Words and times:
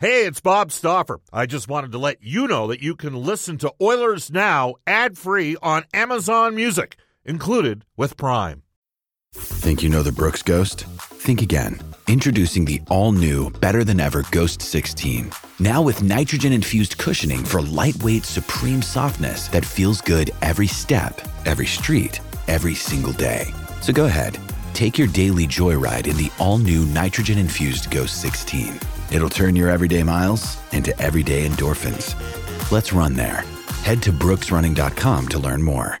Hey, 0.00 0.26
it's 0.26 0.40
Bob 0.40 0.70
Stauffer. 0.70 1.18
I 1.32 1.46
just 1.46 1.66
wanted 1.66 1.90
to 1.90 1.98
let 1.98 2.22
you 2.22 2.46
know 2.46 2.68
that 2.68 2.80
you 2.80 2.94
can 2.94 3.16
listen 3.16 3.58
to 3.58 3.74
Oilers 3.82 4.30
Now 4.30 4.76
ad 4.86 5.18
free 5.18 5.56
on 5.60 5.86
Amazon 5.92 6.54
Music, 6.54 6.94
included 7.24 7.84
with 7.96 8.16
Prime. 8.16 8.62
Think 9.34 9.82
you 9.82 9.88
know 9.88 10.04
the 10.04 10.12
Brooks 10.12 10.40
Ghost? 10.40 10.84
Think 10.84 11.42
again. 11.42 11.80
Introducing 12.06 12.64
the 12.64 12.80
all 12.88 13.10
new, 13.10 13.50
better 13.50 13.82
than 13.82 13.98
ever 13.98 14.24
Ghost 14.30 14.62
16. 14.62 15.32
Now 15.58 15.82
with 15.82 16.00
nitrogen 16.00 16.52
infused 16.52 16.96
cushioning 16.96 17.44
for 17.44 17.60
lightweight, 17.60 18.24
supreme 18.24 18.82
softness 18.82 19.48
that 19.48 19.64
feels 19.64 20.00
good 20.00 20.30
every 20.42 20.68
step, 20.68 21.20
every 21.44 21.66
street, 21.66 22.20
every 22.46 22.76
single 22.76 23.14
day. 23.14 23.52
So 23.80 23.92
go 23.92 24.04
ahead, 24.04 24.38
take 24.74 24.96
your 24.96 25.08
daily 25.08 25.48
joyride 25.48 26.06
in 26.06 26.16
the 26.16 26.30
all 26.38 26.58
new 26.58 26.86
nitrogen 26.86 27.36
infused 27.36 27.90
Ghost 27.90 28.22
16. 28.22 28.78
It'll 29.10 29.28
turn 29.28 29.54
your 29.56 29.70
everyday 29.70 30.02
miles 30.02 30.58
into 30.72 30.98
everyday 31.00 31.46
endorphins. 31.46 32.14
Let's 32.70 32.92
run 32.92 33.14
there. 33.14 33.44
Head 33.82 34.02
to 34.02 34.12
brooksrunning.com 34.12 35.28
to 35.28 35.38
learn 35.38 35.62
more. 35.62 36.00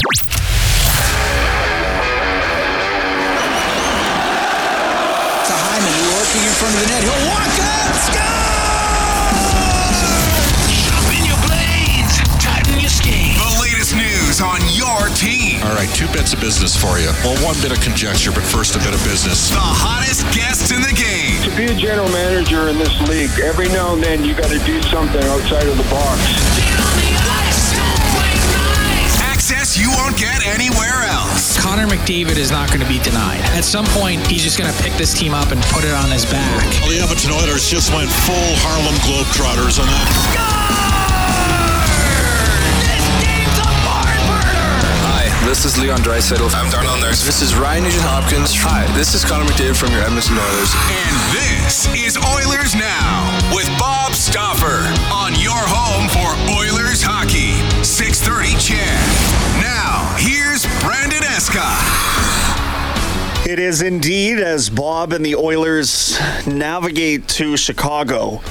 To 0.00 0.06
Hyman 5.52 5.92
working 6.16 6.40
in 6.40 6.54
front 6.56 6.72
of 6.72 6.80
the 6.80 6.88
net. 6.88 7.04
He'll 7.04 7.20
walk 7.28 7.52
up. 7.60 8.00
Sharpen 10.72 11.20
your 11.28 11.36
blades, 11.44 12.16
tighten 12.40 12.80
your 12.80 12.88
skates. 12.88 13.36
The 13.44 13.52
latest 13.60 13.92
news 13.92 14.40
on 14.40 14.64
your 14.72 15.12
team. 15.20 15.60
All 15.68 15.76
right, 15.76 15.92
two 15.92 16.08
bits 16.16 16.32
of 16.32 16.40
business 16.40 16.72
for 16.72 16.96
you. 16.96 17.12
Well, 17.20 17.36
one 17.44 17.60
bit 17.60 17.68
of 17.68 17.84
conjecture, 17.84 18.32
but 18.32 18.40
first 18.40 18.76
a 18.76 18.78
bit 18.80 18.96
of 18.96 19.04
business. 19.04 19.52
The 19.52 19.60
hottest 19.60 20.24
guests 20.32 20.72
in 20.72 20.80
the 20.80 20.96
game. 20.96 21.44
To 21.44 21.52
be 21.52 21.68
a 21.68 21.76
general 21.76 22.08
manager 22.08 22.72
in 22.72 22.78
this 22.80 22.96
league, 23.04 23.36
every 23.44 23.68
now 23.68 23.92
and 23.92 24.02
then 24.02 24.24
you 24.24 24.32
got 24.32 24.48
to 24.48 24.64
do 24.64 24.80
something 24.88 25.22
outside 25.28 25.68
of 25.68 25.76
the 25.76 25.84
box. 25.92 26.24
Won't 30.10 30.22
get 30.22 30.42
anywhere 30.42 31.06
else. 31.06 31.54
Connor 31.54 31.86
McDavid 31.86 32.34
is 32.34 32.50
not 32.50 32.66
going 32.66 32.80
to 32.80 32.88
be 32.90 32.98
denied. 32.98 33.38
At 33.54 33.62
some 33.62 33.86
point, 33.94 34.26
he's 34.26 34.42
just 34.42 34.58
going 34.58 34.66
to 34.66 34.74
pick 34.82 34.90
this 34.94 35.14
team 35.14 35.32
up 35.32 35.52
and 35.54 35.62
put 35.70 35.84
it 35.84 35.94
on 35.94 36.10
his 36.10 36.26
back. 36.26 36.66
Well, 36.82 36.90
the 36.90 36.98
Edmonton 36.98 37.30
Oilers 37.30 37.70
just 37.70 37.94
went 37.94 38.10
full 38.10 38.50
Harlem 38.66 38.98
Globetrotters 39.06 39.78
on 39.78 39.86
that. 39.86 40.10
Goal! 40.34 40.50
This 42.90 43.06
game's 43.22 43.54
a 43.62 43.70
barn 43.86 44.18
murder! 44.26 44.90
Hi, 45.06 45.30
this 45.46 45.62
is 45.62 45.78
Leon 45.78 46.02
Draisaitl. 46.02 46.50
I'm 46.58 46.66
Darnell 46.74 46.98
Nurse. 46.98 47.22
This 47.22 47.38
is 47.38 47.54
Ryan 47.54 47.86
Nugent 47.86 48.02
Hopkins. 48.02 48.50
Hi, 48.66 48.90
this 48.98 49.14
is 49.14 49.22
Connor 49.22 49.46
McDavid 49.46 49.78
from 49.78 49.94
your 49.94 50.02
Edmonton 50.02 50.42
Oilers. 50.42 50.74
And 50.90 51.14
this 51.30 51.86
is 51.94 52.18
Oilers 52.18 52.74
Now 52.74 53.30
with 53.54 53.70
Bob 53.78 54.18
Stauffer 54.18 54.90
on 55.14 55.38
your 55.38 55.62
home 55.70 56.10
for 56.10 56.34
Oilers 56.58 56.98
hockey. 56.98 57.54
630 57.86 58.58
CHED. 58.58 59.39
It 63.48 63.58
is 63.58 63.80
indeed 63.80 64.40
as 64.40 64.68
Bob 64.68 65.14
and 65.14 65.24
the 65.24 65.36
Oilers 65.36 66.18
navigate 66.46 67.28
to 67.28 67.56
Chicago. 67.56 68.42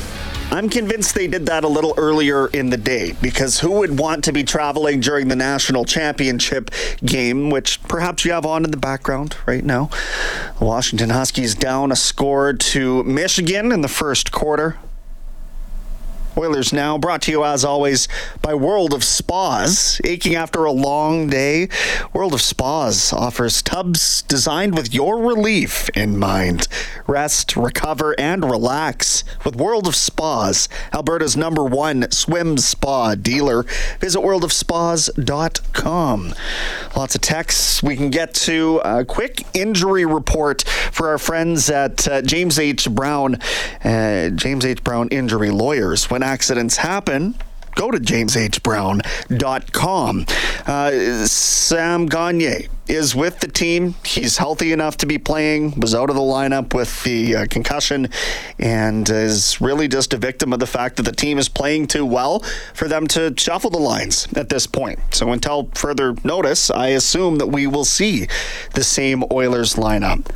I'm 0.51 0.69
convinced 0.69 1.13
they 1.13 1.27
did 1.27 1.45
that 1.45 1.63
a 1.63 1.67
little 1.67 1.94
earlier 1.97 2.47
in 2.47 2.72
the 2.72 2.77
day 2.77 3.13
because 3.22 3.59
who 3.59 3.73
would 3.73 4.00
want 4.00 4.23
to 4.23 4.31
be 4.31 4.44
traveling 4.44 5.01
during 5.01 5.27
the 5.27 5.35
national 5.35 5.85
championship 5.85 6.72
game, 7.05 7.51
which 7.51 7.79
perhaps 7.83 8.25
you 8.25 8.31
have 8.31 8.47
on 8.47 8.66
in 8.66 8.72
the 8.72 8.77
background 8.77 9.38
right 9.45 9.63
now? 9.63 9.91
Washington 10.59 11.11
Huskies 11.11 11.53
down 11.53 11.91
a 11.91 11.95
score 11.95 12.53
to 12.53 13.03
Michigan 13.03 13.71
in 13.71 13.81
the 13.81 13.88
first 13.88 14.31
quarter. 14.31 14.77
Oilers 16.39 16.72
Now, 16.72 16.97
brought 16.97 17.23
to 17.23 17.31
you 17.31 17.44
as 17.44 17.66
always 17.66 18.07
by 18.41 18.53
World 18.53 18.94
of 18.94 19.03
Spas. 19.03 20.00
Aching 20.05 20.35
after 20.35 20.63
a 20.63 20.72
long 20.72 21.27
day? 21.27 21.67
World 22.13 22.33
of 22.33 22.41
Spas 22.41 23.11
offers 23.11 23.61
tubs 23.61 24.22
designed 24.22 24.77
with 24.77 24.94
your 24.94 25.19
relief 25.19 25.89
in 25.89 26.17
mind. 26.17 26.69
Rest, 27.07 27.57
recover, 27.57 28.17
and 28.17 28.50
relax 28.50 29.25
with 29.44 29.57
World 29.57 29.85
of 29.85 29.97
Spas, 29.97 30.69
Alberta's 30.94 31.35
number 31.35 31.66
one 31.66 32.09
swim 32.09 32.57
spa 32.57 33.16
dealer. 33.16 33.63
Visit 34.00 34.19
worldofspas.com. 34.19 36.33
Lots 36.95 37.16
of 37.16 37.21
texts 37.21 37.83
we 37.83 37.97
can 37.97 38.11
get 38.11 38.33
to. 38.35 38.79
A 38.85 39.03
quick 39.03 39.44
injury 39.53 40.06
report 40.06 40.61
for 40.61 41.09
our 41.09 41.17
friends 41.17 41.69
at 41.69 42.07
uh, 42.07 42.21
James 42.21 42.57
H. 42.57 42.89
Brown, 42.89 43.35
uh, 43.83 44.29
James 44.29 44.63
H. 44.63 44.85
Brown 44.85 45.09
Injury 45.09 45.51
Lawyers. 45.51 46.09
When 46.09 46.28
accidents 46.29 46.78
happen, 46.78 47.35
go 47.73 47.90
to 47.90 47.97
jameshbrown.com. 47.97 50.25
Uh, 50.67 50.91
Sam 51.25 52.06
Gagne 52.06 52.67
is 52.88 53.16
with 53.16 53.40
the 53.40 53.47
team. 53.47 53.95
He's 54.06 54.38
healthy 54.38 54.72
enough 54.72 54.97
to 54.97 55.07
be 55.07 55.18
playing, 55.18 55.79
was 55.79 55.95
out 55.95 56.12
of 56.12 56.16
the 56.16 56.22
lineup 56.22 56.75
with 56.75 57.03
the 57.03 57.35
uh, 57.35 57.47
concussion, 57.50 58.09
and 58.59 59.09
is 59.09 59.59
really 59.59 59.88
just 59.88 60.13
a 60.13 60.18
victim 60.18 60.53
of 60.53 60.59
the 60.59 60.68
fact 60.68 60.97
that 60.97 61.03
the 61.03 61.12
team 61.12 61.39
is 61.39 61.50
playing 61.50 61.88
too 61.88 62.06
well 62.06 62.41
for 62.75 62.88
them 62.88 63.07
to 63.07 63.34
shuffle 63.38 63.72
the 63.72 63.79
lines 63.79 64.28
at 64.35 64.50
this 64.50 64.68
point. 64.68 65.00
So 65.12 65.31
until 65.31 65.72
further 65.73 66.13
notice, 66.23 66.69
I 66.69 66.89
assume 66.89 67.39
that 67.39 67.47
we 67.47 67.66
will 67.66 67.85
see 67.85 68.28
the 68.75 68.84
same 68.84 69.23
Oilers 69.31 69.73
lineup. 69.75 70.28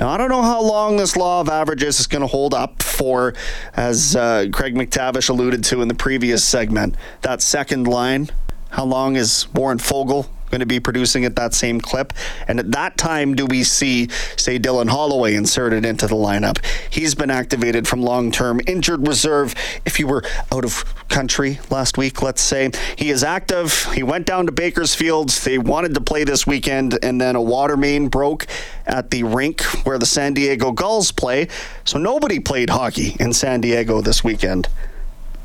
Now, 0.00 0.08
I 0.08 0.16
don't 0.16 0.30
know 0.30 0.42
how 0.42 0.62
long 0.62 0.96
this 0.96 1.16
law 1.16 1.40
of 1.40 1.48
averages 1.48 2.00
is 2.00 2.06
going 2.06 2.22
to 2.22 2.26
hold 2.26 2.54
up 2.54 2.82
for, 2.82 3.34
as 3.74 4.16
uh, 4.16 4.46
Craig 4.52 4.74
MacTavish 4.74 5.28
alluded 5.28 5.62
to 5.64 5.82
in 5.82 5.88
the 5.88 5.94
previous 5.94 6.44
segment, 6.44 6.96
that 7.20 7.42
second 7.42 7.86
line. 7.86 8.30
How 8.70 8.84
long 8.84 9.16
is 9.16 9.46
Warren 9.52 9.78
Foegele 9.78 10.26
going 10.52 10.60
to 10.60 10.66
be 10.66 10.78
producing 10.78 11.24
at 11.24 11.34
that 11.34 11.54
same 11.54 11.80
clip? 11.80 12.12
And 12.46 12.60
at 12.60 12.70
that 12.72 12.96
time, 12.96 13.34
do 13.34 13.46
we 13.46 13.64
see, 13.64 14.08
say, 14.36 14.60
Dylan 14.60 14.88
Holloway 14.88 15.34
inserted 15.34 15.84
into 15.84 16.06
the 16.06 16.14
lineup? 16.14 16.64
He's 16.90 17.16
been 17.16 17.30
activated 17.30 17.88
from 17.88 18.02
long 18.02 18.30
term 18.30 18.60
injured 18.68 19.08
reserve. 19.08 19.56
If 19.84 19.98
you 19.98 20.06
were 20.06 20.22
out 20.52 20.64
of 20.64 20.84
country 21.08 21.58
last 21.70 21.98
week, 21.98 22.22
let's 22.22 22.42
say, 22.42 22.70
he 22.96 23.10
is 23.10 23.24
active. 23.24 23.86
He 23.94 24.02
went 24.02 24.26
down 24.26 24.46
to 24.46 24.52
Bakersfield. 24.52 25.30
They 25.30 25.58
wanted 25.58 25.94
to 25.94 26.00
play 26.00 26.24
this 26.24 26.46
weekend, 26.46 26.98
and 27.02 27.20
then 27.20 27.34
a 27.34 27.42
water 27.42 27.76
main 27.76 28.08
broke 28.08 28.46
at 28.86 29.10
the 29.10 29.24
rink 29.24 29.62
where 29.84 29.98
the 29.98 30.06
San 30.06 30.34
Diego 30.34 30.70
Gulls 30.70 31.10
play. 31.10 31.48
So 31.84 31.98
nobody 31.98 32.38
played 32.38 32.70
hockey 32.70 33.16
in 33.18 33.32
San 33.32 33.62
Diego 33.62 34.02
this 34.02 34.22
weekend 34.22 34.68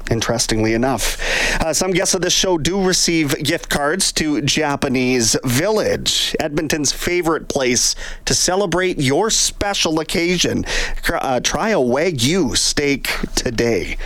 interestingly 0.09 0.73
enough. 0.73 1.17
Uh, 1.61 1.73
some 1.73 1.91
guests 1.91 2.13
of 2.13 2.21
this 2.21 2.33
show 2.33 2.57
do 2.57 2.81
receive 2.83 3.35
gift 3.43 3.69
cards 3.69 4.11
to 4.13 4.41
Japanese 4.41 5.35
Village, 5.43 6.35
Edmonton's 6.39 6.91
favorite 6.91 7.47
place 7.47 7.95
to 8.25 8.33
celebrate 8.33 8.99
your 8.99 9.29
special 9.29 9.99
occasion. 9.99 10.65
Uh, 11.09 11.39
try 11.39 11.69
a 11.69 11.77
Wagyu 11.77 12.57
steak 12.57 13.09
today. 13.35 13.97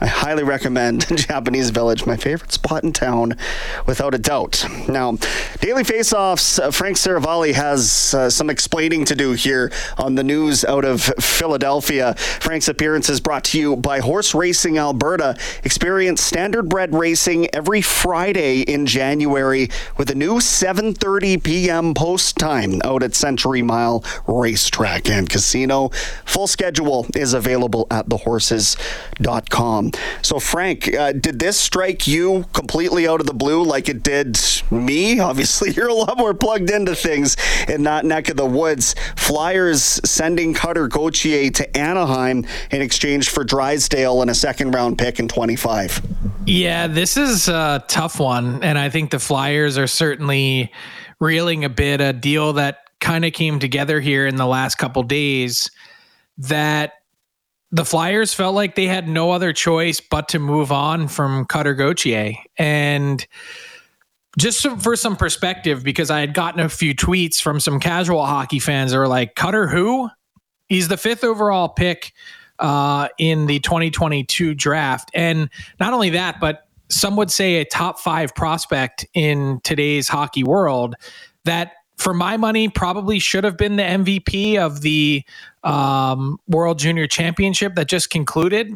I 0.00 0.06
highly 0.06 0.44
recommend 0.44 1.06
Japanese 1.16 1.70
Village, 1.70 2.06
my 2.06 2.16
favorite 2.16 2.52
spot 2.52 2.84
in 2.84 2.92
town, 2.92 3.36
without 3.86 4.14
a 4.14 4.18
doubt. 4.18 4.64
Now, 4.88 5.18
Daily 5.60 5.82
Faceoffs, 5.82 6.60
uh, 6.60 6.70
Frank 6.70 6.96
Seravalli 6.96 7.52
has 7.54 8.14
uh, 8.14 8.30
some 8.30 8.48
explaining 8.48 9.04
to 9.06 9.16
do 9.16 9.32
here 9.32 9.72
on 9.96 10.14
the 10.14 10.22
news 10.22 10.64
out 10.64 10.84
of 10.84 11.02
Philadelphia. 11.02 12.14
Frank's 12.14 12.68
appearance 12.68 13.08
is 13.08 13.20
brought 13.20 13.42
to 13.44 13.58
you 13.58 13.76
by 13.76 13.98
Horse 13.98 14.34
Racing 14.34 14.78
Alberta. 14.78 15.36
Experience 15.64 16.30
standardbred 16.30 16.96
racing 16.96 17.52
every 17.52 17.82
Friday 17.82 18.60
in 18.60 18.86
January 18.86 19.68
with 19.96 20.10
a 20.10 20.14
new 20.14 20.34
7:30 20.34 21.42
p.m. 21.42 21.94
post 21.94 22.36
time 22.36 22.80
out 22.84 23.02
at 23.02 23.14
Century 23.14 23.62
Mile 23.62 24.04
Racetrack 24.28 25.10
and 25.10 25.28
Casino. 25.28 25.88
Full 26.24 26.46
schedule 26.46 27.06
is 27.16 27.32
available 27.32 27.86
at 27.90 28.08
thehorses.com. 28.08 29.87
So, 30.22 30.38
Frank, 30.38 30.94
uh, 30.94 31.12
did 31.12 31.38
this 31.38 31.58
strike 31.58 32.06
you 32.06 32.44
completely 32.52 33.06
out 33.06 33.20
of 33.20 33.26
the 33.26 33.34
blue 33.34 33.62
like 33.62 33.88
it 33.88 34.02
did 34.02 34.38
me? 34.70 35.20
Obviously, 35.28 35.70
you're 35.70 35.88
a 35.88 35.94
lot 35.94 36.16
more 36.18 36.34
plugged 36.34 36.70
into 36.70 36.94
things 36.94 37.36
in 37.68 37.82
that 37.84 38.04
neck 38.04 38.28
of 38.28 38.36
the 38.36 38.46
woods. 38.46 38.94
Flyers 39.16 40.00
sending 40.04 40.54
Cutter 40.54 40.88
Gauthier 40.88 41.50
to 41.50 41.76
Anaheim 41.76 42.46
in 42.70 42.82
exchange 42.82 43.28
for 43.28 43.44
Drysdale 43.44 44.22
and 44.22 44.30
a 44.30 44.34
second 44.34 44.72
round 44.72 44.98
pick 44.98 45.18
in 45.18 45.28
25. 45.28 46.00
Yeah, 46.46 46.86
this 46.86 47.16
is 47.16 47.48
a 47.48 47.84
tough 47.88 48.18
one. 48.18 48.62
And 48.62 48.78
I 48.78 48.88
think 48.88 49.10
the 49.10 49.18
Flyers 49.18 49.76
are 49.76 49.86
certainly 49.86 50.72
reeling 51.20 51.64
a 51.64 51.68
bit. 51.68 52.00
A 52.00 52.12
deal 52.12 52.54
that 52.54 52.78
kind 53.00 53.24
of 53.24 53.32
came 53.32 53.58
together 53.58 54.00
here 54.00 54.26
in 54.26 54.36
the 54.36 54.46
last 54.46 54.76
couple 54.76 55.02
days 55.02 55.70
that 56.38 56.94
the 57.70 57.84
Flyers 57.84 58.32
felt 58.32 58.54
like 58.54 58.74
they 58.74 58.86
had 58.86 59.08
no 59.08 59.30
other 59.30 59.52
choice 59.52 60.00
but 60.00 60.28
to 60.30 60.38
move 60.38 60.72
on 60.72 61.08
from 61.08 61.44
Cutter 61.44 61.74
Gauthier. 61.74 62.34
And 62.56 63.26
just 64.38 64.66
for 64.80 64.96
some 64.96 65.16
perspective, 65.16 65.82
because 65.82 66.10
I 66.10 66.20
had 66.20 66.32
gotten 66.32 66.60
a 66.60 66.68
few 66.68 66.94
tweets 66.94 67.40
from 67.40 67.60
some 67.60 67.80
casual 67.80 68.24
hockey 68.24 68.58
fans 68.58 68.92
that 68.92 68.98
were 68.98 69.08
like, 69.08 69.34
Cutter 69.34 69.66
who? 69.66 70.08
He's 70.68 70.88
the 70.88 70.96
fifth 70.96 71.24
overall 71.24 71.68
pick 71.68 72.12
uh, 72.58 73.08
in 73.18 73.46
the 73.46 73.58
2022 73.60 74.54
draft. 74.54 75.10
And 75.14 75.50
not 75.80 75.92
only 75.92 76.10
that, 76.10 76.40
but 76.40 76.68
some 76.90 77.16
would 77.16 77.30
say 77.30 77.56
a 77.56 77.64
top 77.64 77.98
five 77.98 78.34
prospect 78.34 79.06
in 79.14 79.60
today's 79.62 80.08
hockey 80.08 80.44
world 80.44 80.94
that 81.44 81.72
for 81.98 82.14
my 82.14 82.36
money, 82.36 82.68
probably 82.68 83.18
should 83.18 83.44
have 83.44 83.56
been 83.56 83.76
the 83.76 83.82
MVP 83.82 84.56
of 84.56 84.80
the 84.80 85.24
um, 85.64 86.38
World 86.48 86.78
Junior 86.78 87.06
Championship 87.06 87.74
that 87.74 87.88
just 87.88 88.10
concluded. 88.10 88.72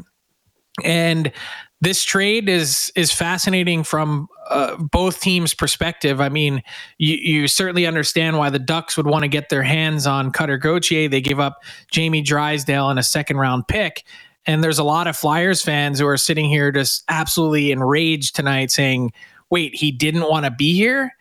And 0.84 1.32
this 1.80 2.04
trade 2.04 2.48
is 2.48 2.92
is 2.94 3.12
fascinating 3.12 3.82
from 3.84 4.28
uh, 4.48 4.76
both 4.76 5.20
teams' 5.20 5.54
perspective. 5.54 6.20
I 6.20 6.28
mean, 6.28 6.62
you, 6.98 7.16
you 7.16 7.48
certainly 7.48 7.86
understand 7.86 8.38
why 8.38 8.50
the 8.50 8.58
Ducks 8.58 8.96
would 8.96 9.06
want 9.06 9.22
to 9.22 9.28
get 9.28 9.48
their 9.48 9.62
hands 9.62 10.06
on 10.06 10.30
Cutter 10.30 10.58
Gauthier. 10.58 11.08
They 11.08 11.20
give 11.20 11.40
up 11.40 11.62
Jamie 11.90 12.22
Drysdale 12.22 12.88
and 12.88 12.98
a 12.98 13.02
second 13.02 13.38
round 13.38 13.66
pick. 13.68 14.04
And 14.46 14.62
there's 14.62 14.78
a 14.78 14.84
lot 14.84 15.06
of 15.06 15.16
Flyers 15.16 15.62
fans 15.62 16.00
who 16.00 16.06
are 16.06 16.16
sitting 16.16 16.46
here 16.46 16.72
just 16.72 17.04
absolutely 17.08 17.70
enraged 17.70 18.34
tonight 18.34 18.70
saying, 18.70 19.12
wait, 19.50 19.74
he 19.74 19.92
didn't 19.92 20.28
want 20.28 20.44
to 20.44 20.50
be 20.50 20.74
here? 20.74 21.12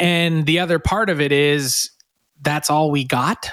And 0.00 0.46
the 0.46 0.60
other 0.60 0.78
part 0.78 1.10
of 1.10 1.20
it 1.20 1.32
is 1.32 1.90
that's 2.40 2.70
all 2.70 2.90
we 2.90 3.04
got. 3.04 3.50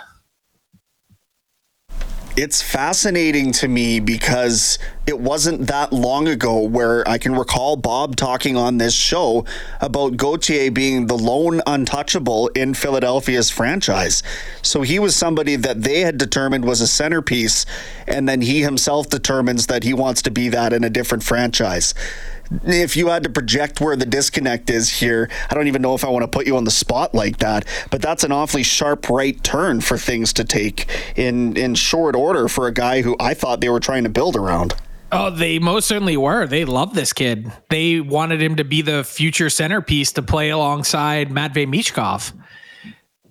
It's 2.37 2.61
fascinating 2.61 3.53
to 3.53 3.69
me 3.69 4.01
because 4.01 4.77
it 5.07 5.17
wasn't 5.17 5.67
that 5.67 5.93
long 5.93 6.27
ago 6.27 6.59
where 6.59 7.07
I 7.07 7.17
can 7.17 7.33
recall 7.33 7.77
Bob 7.77 8.17
talking 8.17 8.57
on 8.57 8.77
this 8.77 8.93
show 8.93 9.45
about 9.79 10.17
Gauthier 10.17 10.69
being 10.69 11.07
the 11.07 11.17
lone 11.17 11.61
untouchable 11.65 12.49
in 12.49 12.73
Philadelphia's 12.73 13.49
franchise. 13.49 14.21
So 14.61 14.81
he 14.81 14.99
was 14.99 15.15
somebody 15.15 15.55
that 15.55 15.83
they 15.83 16.01
had 16.01 16.17
determined 16.17 16.65
was 16.65 16.81
a 16.81 16.87
centerpiece, 16.87 17.65
and 18.05 18.27
then 18.27 18.41
he 18.41 18.61
himself 18.63 19.09
determines 19.09 19.67
that 19.67 19.85
he 19.85 19.93
wants 19.93 20.21
to 20.23 20.29
be 20.29 20.49
that 20.49 20.73
in 20.73 20.83
a 20.83 20.89
different 20.89 21.23
franchise 21.23 21.93
if 22.63 22.95
you 22.95 23.07
had 23.07 23.23
to 23.23 23.29
project 23.29 23.81
where 23.81 23.95
the 23.95 24.05
disconnect 24.05 24.69
is 24.69 24.89
here, 24.89 25.29
I 25.49 25.53
don't 25.53 25.67
even 25.67 25.81
know 25.81 25.95
if 25.95 26.03
I 26.03 26.09
want 26.09 26.23
to 26.23 26.27
put 26.27 26.47
you 26.47 26.57
on 26.57 26.63
the 26.63 26.71
spot 26.71 27.13
like 27.13 27.37
that, 27.37 27.65
but 27.91 28.01
that's 28.01 28.23
an 28.23 28.31
awfully 28.31 28.63
sharp 28.63 29.09
right 29.09 29.41
turn 29.43 29.81
for 29.81 29.97
things 29.97 30.33
to 30.33 30.43
take 30.43 30.89
in 31.15 31.57
in 31.57 31.75
short 31.75 32.15
order 32.15 32.47
for 32.47 32.67
a 32.67 32.73
guy 32.73 33.01
who 33.01 33.15
I 33.19 33.33
thought 33.33 33.61
they 33.61 33.69
were 33.69 33.79
trying 33.79 34.03
to 34.03 34.09
build 34.09 34.35
around. 34.35 34.73
Oh, 35.11 35.29
they 35.29 35.59
most 35.59 35.87
certainly 35.87 36.17
were. 36.17 36.47
They 36.47 36.65
love 36.65 36.93
this 36.93 37.13
kid. 37.13 37.51
They 37.69 38.01
wanted 38.01 38.41
him 38.41 38.55
to 38.57 38.63
be 38.63 38.81
the 38.81 39.03
future 39.03 39.49
centerpiece 39.49 40.11
to 40.13 40.21
play 40.21 40.49
alongside 40.49 41.31
Matvey 41.31 41.65
Michkov. 41.65 42.33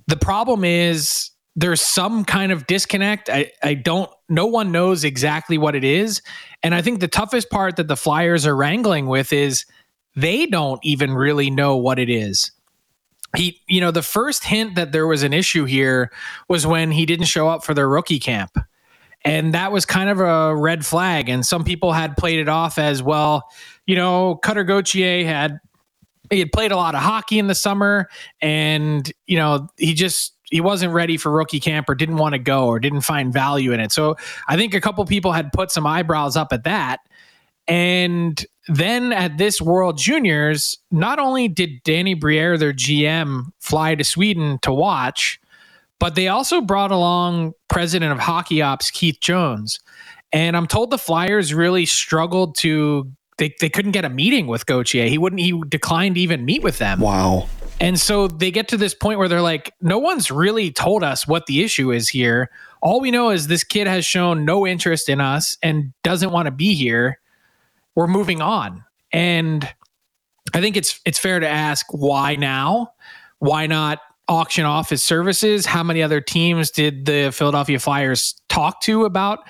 The 0.06 0.16
problem 0.16 0.64
is 0.64 1.30
there's 1.56 1.80
some 1.80 2.24
kind 2.24 2.52
of 2.52 2.66
disconnect. 2.66 3.30
I, 3.30 3.52
I 3.62 3.74
don't, 3.74 4.10
no 4.28 4.46
one 4.46 4.72
knows 4.72 5.04
exactly 5.04 5.58
what 5.58 5.74
it 5.74 5.84
is. 5.84 6.20
And 6.62 6.74
I 6.74 6.82
think 6.82 7.00
the 7.00 7.08
toughest 7.08 7.50
part 7.50 7.76
that 7.76 7.88
the 7.88 7.96
Flyers 7.96 8.46
are 8.46 8.56
wrangling 8.56 9.06
with 9.06 9.32
is 9.32 9.64
they 10.16 10.46
don't 10.46 10.80
even 10.82 11.14
really 11.14 11.50
know 11.50 11.76
what 11.76 11.98
it 11.98 12.10
is. 12.10 12.50
He, 13.36 13.60
you 13.68 13.80
know, 13.80 13.90
the 13.90 14.02
first 14.02 14.44
hint 14.44 14.76
that 14.76 14.92
there 14.92 15.06
was 15.06 15.22
an 15.22 15.32
issue 15.32 15.64
here 15.64 16.10
was 16.48 16.66
when 16.66 16.92
he 16.92 17.06
didn't 17.06 17.26
show 17.26 17.48
up 17.48 17.64
for 17.64 17.74
their 17.74 17.88
rookie 17.88 18.20
camp. 18.20 18.56
And 19.24 19.54
that 19.54 19.72
was 19.72 19.86
kind 19.86 20.10
of 20.10 20.20
a 20.20 20.54
red 20.54 20.84
flag. 20.84 21.28
And 21.28 21.44
some 21.46 21.64
people 21.64 21.92
had 21.92 22.16
played 22.16 22.38
it 22.38 22.48
off 22.48 22.78
as 22.78 23.02
well, 23.02 23.48
you 23.86 23.96
know, 23.96 24.36
Cutter 24.36 24.64
Gauthier 24.64 25.24
had 25.24 25.58
he 26.30 26.38
had 26.38 26.52
played 26.52 26.72
a 26.72 26.76
lot 26.76 26.94
of 26.94 27.02
hockey 27.02 27.38
in 27.38 27.46
the 27.46 27.54
summer 27.54 28.08
and 28.40 29.12
you 29.26 29.36
know 29.36 29.68
he 29.76 29.94
just 29.94 30.33
he 30.54 30.60
wasn't 30.60 30.92
ready 30.92 31.16
for 31.16 31.32
rookie 31.32 31.58
camp 31.58 31.88
or 31.88 31.96
didn't 31.96 32.18
want 32.18 32.32
to 32.32 32.38
go 32.38 32.68
or 32.68 32.78
didn't 32.78 33.00
find 33.00 33.32
value 33.32 33.72
in 33.72 33.80
it. 33.80 33.90
So 33.90 34.16
I 34.46 34.56
think 34.56 34.72
a 34.72 34.80
couple 34.80 35.04
people 35.04 35.32
had 35.32 35.52
put 35.52 35.72
some 35.72 35.84
eyebrows 35.84 36.36
up 36.36 36.52
at 36.52 36.62
that. 36.62 37.00
And 37.66 38.46
then 38.68 39.12
at 39.12 39.36
this 39.36 39.60
World 39.60 39.98
Juniors, 39.98 40.78
not 40.92 41.18
only 41.18 41.48
did 41.48 41.82
Danny 41.82 42.14
Briere, 42.14 42.56
their 42.56 42.72
GM, 42.72 43.46
fly 43.58 43.96
to 43.96 44.04
Sweden 44.04 44.60
to 44.62 44.72
watch, 44.72 45.40
but 45.98 46.14
they 46.14 46.28
also 46.28 46.60
brought 46.60 46.92
along 46.92 47.54
president 47.66 48.12
of 48.12 48.20
hockey 48.20 48.62
ops 48.62 48.92
Keith 48.92 49.18
Jones. 49.20 49.80
And 50.32 50.56
I'm 50.56 50.68
told 50.68 50.92
the 50.92 50.98
Flyers 50.98 51.52
really 51.52 51.84
struggled 51.84 52.56
to 52.58 53.10
they, 53.38 53.52
they 53.60 53.68
couldn't 53.68 53.90
get 53.90 54.04
a 54.04 54.08
meeting 54.08 54.46
with 54.46 54.66
Gauthier. 54.66 55.08
He 55.08 55.18
wouldn't 55.18 55.42
he 55.42 55.60
declined 55.68 56.14
to 56.14 56.20
even 56.20 56.44
meet 56.44 56.62
with 56.62 56.78
them. 56.78 57.00
Wow. 57.00 57.48
And 57.80 57.98
so 57.98 58.28
they 58.28 58.50
get 58.50 58.68
to 58.68 58.76
this 58.76 58.94
point 58.94 59.18
where 59.18 59.28
they're 59.28 59.42
like, 59.42 59.72
no 59.80 59.98
one's 59.98 60.30
really 60.30 60.70
told 60.70 61.02
us 61.02 61.26
what 61.26 61.46
the 61.46 61.62
issue 61.62 61.92
is 61.92 62.08
here. 62.08 62.50
All 62.80 63.00
we 63.00 63.10
know 63.10 63.30
is 63.30 63.46
this 63.46 63.64
kid 63.64 63.86
has 63.86 64.06
shown 64.06 64.44
no 64.44 64.66
interest 64.66 65.08
in 65.08 65.20
us 65.20 65.56
and 65.62 65.92
doesn't 66.02 66.30
want 66.30 66.46
to 66.46 66.52
be 66.52 66.74
here. 66.74 67.20
We're 67.94 68.06
moving 68.06 68.40
on. 68.40 68.84
And 69.12 69.68
I 70.52 70.60
think 70.60 70.76
it's 70.76 71.00
it's 71.04 71.18
fair 71.18 71.40
to 71.40 71.48
ask 71.48 71.86
why 71.90 72.36
now? 72.36 72.92
Why 73.38 73.66
not 73.66 74.00
auction 74.28 74.64
off 74.64 74.90
his 74.90 75.02
services? 75.02 75.66
How 75.66 75.82
many 75.82 76.02
other 76.02 76.20
teams 76.20 76.70
did 76.70 77.06
the 77.06 77.30
Philadelphia 77.32 77.78
Flyers 77.78 78.34
talk 78.48 78.80
to 78.82 79.04
about 79.04 79.40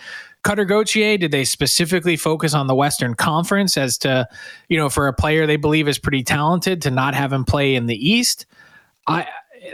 Cutter 0.45 0.65
Gauthier? 0.65 1.19
Did 1.19 1.33
they 1.33 1.45
specifically 1.45 2.17
focus 2.17 2.55
on 2.55 2.67
the 2.67 2.75
Western 2.75 3.15
Conference 3.15 3.77
as 3.77 3.99
to, 3.99 4.29
you 4.69 4.77
know, 4.79 4.89
for 4.89 5.09
a 5.09 5.13
player 5.13 5.47
they 5.47 5.57
believe 5.57 5.89
is 5.89 5.99
pretty 5.99 6.23
talented 6.23 6.83
to 6.83 6.91
not 6.91 7.15
have 7.15 7.33
him 7.33 7.45
play 7.45 7.75
in 7.75 7.87
the 7.87 7.97
East? 7.97 8.47
I 9.07 9.27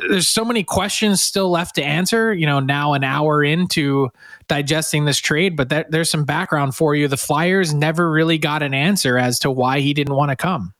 there's 0.08 0.28
so 0.28 0.44
many 0.44 0.62
questions 0.62 1.20
still 1.20 1.50
left 1.50 1.74
to 1.74 1.82
answer. 1.82 2.32
You 2.32 2.46
know, 2.46 2.60
now 2.60 2.92
an 2.92 3.02
hour 3.02 3.42
into 3.42 4.08
digesting 4.48 5.04
this 5.04 5.18
trade, 5.18 5.56
but 5.56 5.68
that, 5.70 5.90
there's 5.90 6.08
some 6.08 6.24
background 6.24 6.76
for 6.76 6.94
you. 6.94 7.08
The 7.08 7.16
Flyers 7.16 7.74
never 7.74 8.10
really 8.10 8.38
got 8.38 8.62
an 8.62 8.72
answer 8.72 9.18
as 9.18 9.38
to 9.40 9.50
why 9.50 9.80
he 9.80 9.92
didn't 9.92 10.14
want 10.14 10.30
to 10.30 10.36
come 10.36 10.72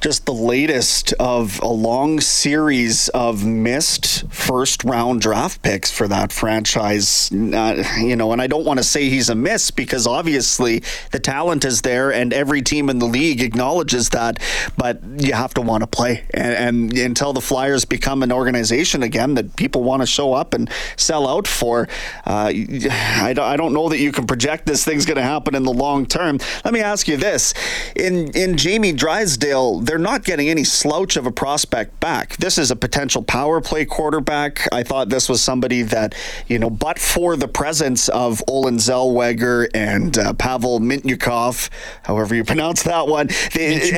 just 0.00 0.26
the 0.26 0.32
latest 0.32 1.12
of 1.14 1.58
a 1.60 1.68
long 1.68 2.20
series 2.20 3.08
of 3.10 3.44
missed 3.44 4.30
first 4.32 4.84
round 4.84 5.20
draft 5.20 5.62
picks 5.62 5.90
for 5.90 6.06
that 6.08 6.32
franchise. 6.32 7.30
Uh, 7.32 7.82
you 7.98 8.14
know, 8.14 8.32
and 8.32 8.42
I 8.42 8.46
don't 8.46 8.64
want 8.64 8.78
to 8.78 8.84
say 8.84 9.08
he's 9.08 9.28
a 9.28 9.34
miss 9.34 9.70
because 9.70 10.06
obviously 10.06 10.82
the 11.12 11.18
talent 11.18 11.64
is 11.64 11.82
there 11.82 12.12
and 12.12 12.32
every 12.32 12.62
team 12.62 12.90
in 12.90 12.98
the 12.98 13.06
league 13.06 13.40
acknowledges 13.40 14.10
that, 14.10 14.38
but 14.76 15.00
you 15.18 15.32
have 15.32 15.54
to 15.54 15.62
want 15.62 15.82
to 15.82 15.86
play. 15.86 16.26
And, 16.32 16.90
and 16.90 16.98
until 16.98 17.32
the 17.32 17.40
Flyers 17.40 17.84
become 17.84 18.22
an 18.22 18.32
organization 18.32 19.02
again 19.02 19.34
that 19.34 19.56
people 19.56 19.82
want 19.82 20.02
to 20.02 20.06
show 20.06 20.34
up 20.34 20.54
and 20.54 20.70
sell 20.96 21.26
out 21.26 21.46
for, 21.46 21.88
uh, 22.26 22.52
I, 22.52 23.34
I 23.38 23.56
don't 23.56 23.72
know 23.72 23.88
that 23.88 23.98
you 23.98 24.12
can 24.12 24.26
project 24.26 24.66
this 24.66 24.84
thing's 24.84 25.06
going 25.06 25.16
to 25.16 25.22
happen 25.22 25.54
in 25.54 25.62
the 25.62 25.72
long 25.72 26.06
term. 26.06 26.38
Let 26.64 26.74
me 26.74 26.80
ask 26.80 27.08
you 27.08 27.16
this 27.16 27.54
in, 27.94 28.30
in 28.32 28.56
Jamie 28.56 28.92
Drysdale, 28.92 29.80
they're 29.86 29.98
not 29.98 30.24
getting 30.24 30.48
any 30.48 30.64
slouch 30.64 31.16
of 31.16 31.26
a 31.26 31.30
prospect 31.30 31.98
back. 32.00 32.36
This 32.36 32.58
is 32.58 32.70
a 32.70 32.76
potential 32.76 33.22
power 33.22 33.60
play 33.60 33.84
quarterback. 33.84 34.66
I 34.72 34.82
thought 34.82 35.08
this 35.08 35.28
was 35.28 35.40
somebody 35.40 35.82
that, 35.82 36.14
you 36.48 36.58
know, 36.58 36.70
but 36.70 36.98
for 36.98 37.36
the 37.36 37.48
presence 37.48 38.08
of 38.08 38.42
Olen 38.48 38.76
Zellweger 38.76 39.68
and 39.74 40.16
uh, 40.18 40.32
Pavel 40.34 40.80
Mintyukov, 40.80 41.70
however 42.02 42.34
you 42.34 42.44
pronounce 42.44 42.82
that 42.82 43.06
one, 43.06 43.28
they, 43.54 43.90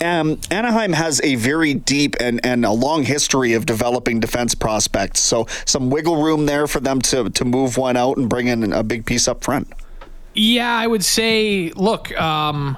um, 0.00 0.38
Anaheim 0.50 0.92
has 0.92 1.20
a 1.22 1.36
very 1.36 1.74
deep 1.74 2.16
and, 2.20 2.44
and 2.44 2.64
a 2.64 2.72
long 2.72 3.04
history 3.04 3.54
of 3.54 3.66
developing 3.66 4.20
defense 4.20 4.54
prospects. 4.54 5.20
So 5.20 5.46
some 5.64 5.90
wiggle 5.90 6.22
room 6.22 6.46
there 6.46 6.66
for 6.66 6.80
them 6.80 7.00
to, 7.02 7.30
to 7.30 7.44
move 7.44 7.76
one 7.76 7.96
out 7.96 8.16
and 8.16 8.28
bring 8.28 8.48
in 8.48 8.72
a 8.72 8.82
big 8.82 9.06
piece 9.06 9.28
up 9.28 9.44
front. 9.44 9.68
Yeah, 10.36 10.76
I 10.76 10.86
would 10.86 11.04
say, 11.04 11.72
look, 11.76 12.14
um, 12.20 12.76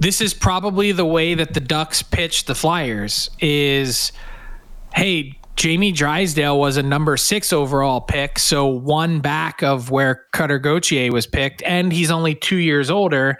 this 0.00 0.20
is 0.20 0.34
probably 0.34 0.90
the 0.90 1.04
way 1.04 1.34
that 1.34 1.54
the 1.54 1.60
Ducks 1.60 2.02
pitch 2.02 2.46
the 2.46 2.54
Flyers 2.54 3.30
is, 3.38 4.10
hey, 4.92 5.38
Jamie 5.54 5.92
Drysdale 5.92 6.58
was 6.58 6.76
a 6.76 6.82
number 6.82 7.16
six 7.16 7.52
overall 7.52 8.00
pick, 8.00 8.40
so 8.40 8.66
one 8.66 9.20
back 9.20 9.62
of 9.62 9.90
where 9.90 10.24
Cutter 10.32 10.58
Gauthier 10.58 11.12
was 11.12 11.28
picked, 11.28 11.62
and 11.62 11.92
he's 11.92 12.10
only 12.10 12.34
two 12.34 12.56
years 12.56 12.90
older. 12.90 13.38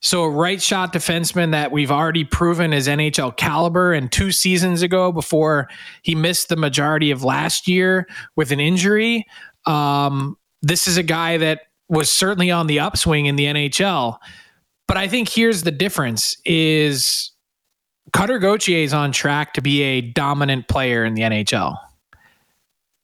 So 0.00 0.22
a 0.22 0.30
right 0.30 0.60
shot 0.60 0.92
defenseman 0.92 1.50
that 1.52 1.72
we've 1.72 1.90
already 1.90 2.24
proven 2.24 2.74
is 2.74 2.86
NHL 2.86 3.36
caliber 3.36 3.94
and 3.94 4.12
two 4.12 4.30
seasons 4.30 4.82
ago 4.82 5.10
before 5.12 5.68
he 6.02 6.14
missed 6.14 6.50
the 6.50 6.56
majority 6.56 7.10
of 7.10 7.24
last 7.24 7.66
year 7.66 8.06
with 8.36 8.52
an 8.52 8.60
injury. 8.60 9.26
Um, 9.66 10.36
this 10.62 10.86
is 10.86 10.98
a 10.98 11.02
guy 11.02 11.38
that 11.38 11.62
was 11.88 12.10
certainly 12.10 12.50
on 12.50 12.66
the 12.66 12.80
upswing 12.80 13.26
in 13.26 13.36
the 13.36 13.44
NHL. 13.44 14.18
But 14.86 14.96
I 14.96 15.08
think 15.08 15.28
here's 15.28 15.62
the 15.62 15.70
difference 15.70 16.36
is 16.44 17.32
Cutter 18.12 18.38
Gauthier 18.38 18.78
is 18.78 18.94
on 18.94 19.12
track 19.12 19.54
to 19.54 19.60
be 19.60 19.82
a 19.82 20.00
dominant 20.00 20.68
player 20.68 21.04
in 21.04 21.14
the 21.14 21.22
NHL. 21.22 21.76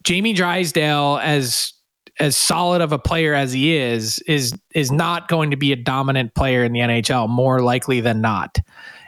Jamie 0.03 0.33
Drysdale, 0.33 1.19
as 1.23 1.73
as 2.21 2.37
solid 2.37 2.81
of 2.81 2.93
a 2.93 2.99
player 2.99 3.35
as 3.35 3.53
he 3.53 3.77
is, 3.77 4.21
is 4.21 4.55
is 4.75 4.91
not 4.93 5.29
going 5.29 5.51
to 5.51 5.57
be 5.57 5.73
a 5.73 5.77
dominant 5.77 6.35
player 6.35 6.65
in 6.65 6.73
the 6.73 6.81
NHL 6.81 7.29
more 7.29 7.61
likely 7.61 8.01
than 8.01 8.21
not. 8.21 8.59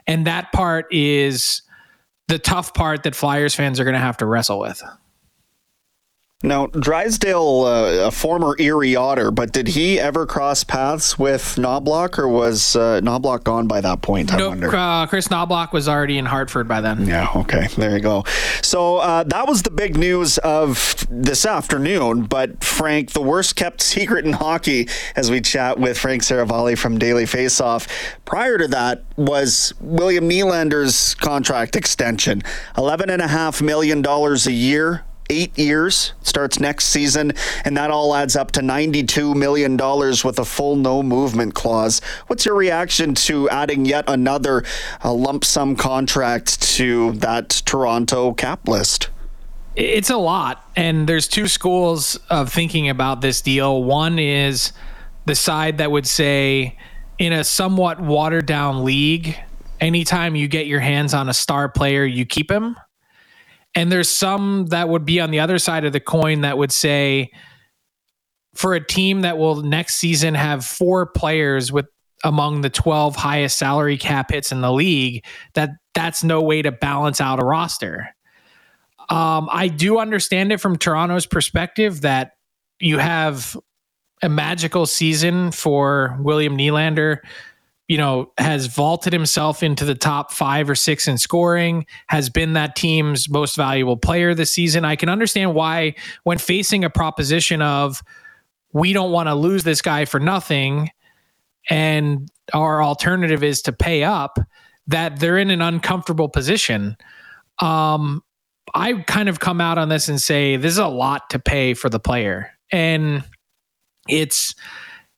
And 0.06 0.26
that 0.26 0.52
part 0.52 0.87
is 0.92 1.62
the 2.28 2.38
tough 2.38 2.75
part 2.75 3.04
that 3.04 3.14
Flyers 3.14 3.54
fans 3.54 3.78
are 3.78 3.85
going 3.85 3.95
to 3.95 4.00
have 4.00 4.16
to 4.18 4.26
wrestle 4.26 4.59
with. 4.59 4.83
Now, 6.43 6.66
Drysdale, 6.66 7.64
uh, 7.64 8.09
a 8.09 8.11
former 8.11 8.57
Erie 8.59 8.95
Otter, 8.95 9.31
but 9.31 9.52
did 9.52 9.69
he 9.69 9.99
ever 9.99 10.26
cross 10.26 10.64
paths 10.64 11.19
with 11.19 11.57
Knoblauch, 11.57 12.19
or 12.19 12.28
was 12.28 12.76
uh, 12.76 13.00
Knoblauch 13.00 13.43
gone 13.43 13.66
by 13.66 13.81
that 13.81 14.02
point? 14.02 14.35
I 14.35 14.37
nope, 14.37 14.50
wonder. 14.50 14.76
Uh, 14.76 15.07
Kris 15.07 15.28
Knoblauch 15.28 15.73
was 15.73 15.88
already 15.88 16.19
in 16.19 16.26
Hartford 16.26 16.69
by 16.69 16.83
then. 16.83 17.07
Yeah, 17.07 17.28
okay, 17.37 17.69
there 17.78 17.97
you 17.97 18.02
go. 18.02 18.25
So 18.61 18.99
uh, 18.99 19.23
that 19.25 19.49
was 19.49 19.62
the 19.62 19.71
big 19.71 19.97
news 19.97 20.37
of 20.37 21.07
this 21.09 21.47
afternoon. 21.47 22.25
But 22.25 22.62
Frank, 22.62 23.12
the 23.12 23.23
worst 23.23 23.57
kept 23.57 23.81
secret 23.81 24.26
in 24.26 24.35
hockey, 24.35 24.90
as 25.16 25.31
we 25.31 25.40
chat 25.40 25.81
with 25.81 25.99
Frank 25.99 26.21
Seravalli 26.21 26.76
from 26.76 26.99
Daily 26.99 27.25
Faceoff. 27.25 27.88
Prior 28.26 28.59
to 28.59 28.69
that 28.69 29.05
was 29.16 29.73
William 29.81 30.28
Nylander's 30.28 31.14
contract 31.14 31.76
extension, 31.76 32.43
eleven 32.76 33.09
and 33.09 33.23
a 33.23 33.28
half 33.28 33.62
million 33.62 34.02
dollars 34.02 34.47
a 34.47 34.52
year 34.52 35.06
eight 35.30 35.56
years, 35.59 36.12
starts 36.23 36.61
next 36.61 36.87
season, 36.87 37.33
and 37.64 37.76
that 37.76 37.90
all 37.90 38.14
adds 38.14 38.37
up 38.37 38.52
to 38.52 38.61
$92 38.61 39.35
million 39.35 39.76
with 39.76 40.38
a 40.38 40.45
full 40.45 40.76
no 40.76 41.02
movement 41.02 41.54
clause. 41.54 42.00
What's 42.26 42.45
your 42.45 42.54
reaction 42.54 43.14
to 43.14 43.49
adding 43.50 43.85
yet 43.85 44.04
another 44.09 44.64
uh, 45.04 45.12
lump 45.12 45.45
sum 45.45 45.76
contract 45.76 46.62
to 46.76 47.12
that 47.12 47.62
Toronto 47.64 48.33
cap 48.33 48.68
list? 48.68 49.11
It's 49.75 50.11
a 50.11 50.16
lot. 50.16 50.68
And 50.75 51.06
there's 51.06 51.28
two 51.28 51.49
schools 51.49 52.18
of 52.30 52.52
thinking 52.52 52.88
about 52.88 53.21
this 53.21 53.42
deal. 53.42 53.85
One 53.85 54.18
is 54.18 54.73
the 55.26 55.35
side 55.35 55.78
that 55.78 55.90
would 55.90 56.06
say, 56.06 56.78
in 57.18 57.33
a 57.33 57.45
somewhat 57.45 58.00
watered 58.00 58.47
down 58.47 58.85
league, 58.85 59.37
anytime 59.80 60.35
you 60.35 60.49
get 60.49 60.66
your 60.66 60.80
hands 60.80 61.14
on 61.14 61.28
a 61.28 61.35
star 61.35 61.68
player, 61.68 62.04
you 62.04 62.25
keep 62.25 62.50
him 62.50 62.76
and 63.76 63.92
there's 63.92 64.09
some 64.09 64.66
that 64.68 64.88
would 64.88 65.04
be 65.04 65.21
on 65.21 65.30
the 65.30 65.38
other 65.38 65.59
side 65.59 65.85
of 65.85 65.92
the 65.92 66.00
coin 66.00 66.40
that 66.40 66.56
would 66.56 66.73
say, 66.73 67.30
for 68.54 68.75
a 68.75 68.85
team 68.85 69.21
that 69.21 69.37
will 69.37 69.56
next 69.62 69.97
season 69.97 70.35
have 70.35 70.64
four 70.64 71.04
players 71.06 71.71
with 71.71 71.85
among 72.25 72.62
the 72.62 72.71
12 72.71 73.14
highest 73.14 73.59
salary 73.59 73.99
cap 73.99 74.33
hits 74.33 74.50
in 74.50 74.62
the 74.62 74.73
league, 74.73 75.23
that 75.52 75.71
that's 75.95 76.25
no 76.25 76.40
way 76.40 76.62
to 76.62 76.73
balance 76.73 77.21
out 77.21 77.38
a 77.38 77.45
roster. 77.45 78.09
Um, 79.11 79.49
I 79.52 79.68
do 79.68 79.99
understand 79.99 80.52
it 80.52 80.61
from 80.61 80.78
Toronto's 80.78 81.26
perspective 81.26 82.00
that 82.00 82.33
you 82.80 82.97
have 82.97 83.56
a 84.23 84.30
magical 84.30 84.87
season 84.87 85.52
for 85.52 86.16
William 86.21 86.56
Nylander 86.56 87.18
you 87.88 87.97
know, 87.99 88.33
has 88.38 88.66
vaulted 88.66 89.12
himself 89.12 89.62
into 89.62 89.85
the 89.85 89.95
top 89.95 90.33
five 90.33 90.69
or 90.69 90.75
six 90.75 91.07
in 91.07 91.19
scoring, 91.19 91.87
has 92.09 92.28
been 92.28 92.55
that 92.55 92.75
team's 92.75 93.28
most 93.28 93.57
valuable 93.57 93.97
player 93.97 94.35
this 94.35 94.52
season. 94.52 94.85
I 94.85 94.97
can 94.97 95.09
understand 95.09 95.55
why, 95.55 95.95
when 96.25 96.38
facing 96.38 96.85
a 96.85 96.90
proposition 96.90 97.62
of 97.62 98.02
we 98.73 98.93
don't 98.93 99.12
want 99.12 99.28
to 99.28 99.35
lose 99.35 99.62
this 99.64 99.83
guy 99.83 100.05
for 100.05 100.19
nothing, 100.19 100.90
and 101.71 102.28
our 102.52 102.83
alternative 102.83 103.43
is 103.43 103.62
to 103.62 103.73
pay 103.73 104.02
up, 104.05 104.38
that 104.88 105.21
they're 105.21 105.38
in 105.38 105.50
an 105.50 105.62
uncomfortable 105.62 106.28
position. 106.28 106.97
Um, 107.61 108.23
I 108.75 108.95
kind 108.95 109.28
of 109.28 109.40
come 109.40 109.61
out 109.61 109.78
on 109.78 109.88
this 109.88 110.09
and 110.09 110.21
say 110.21 110.57
this 110.57 110.73
is 110.73 110.78
a 110.78 110.88
lot 110.88 111.31
to 111.31 111.38
pay 111.38 111.75
for 111.75 111.88
the 111.88 112.00
player. 112.00 112.50
And 112.73 113.25
it's 114.09 114.55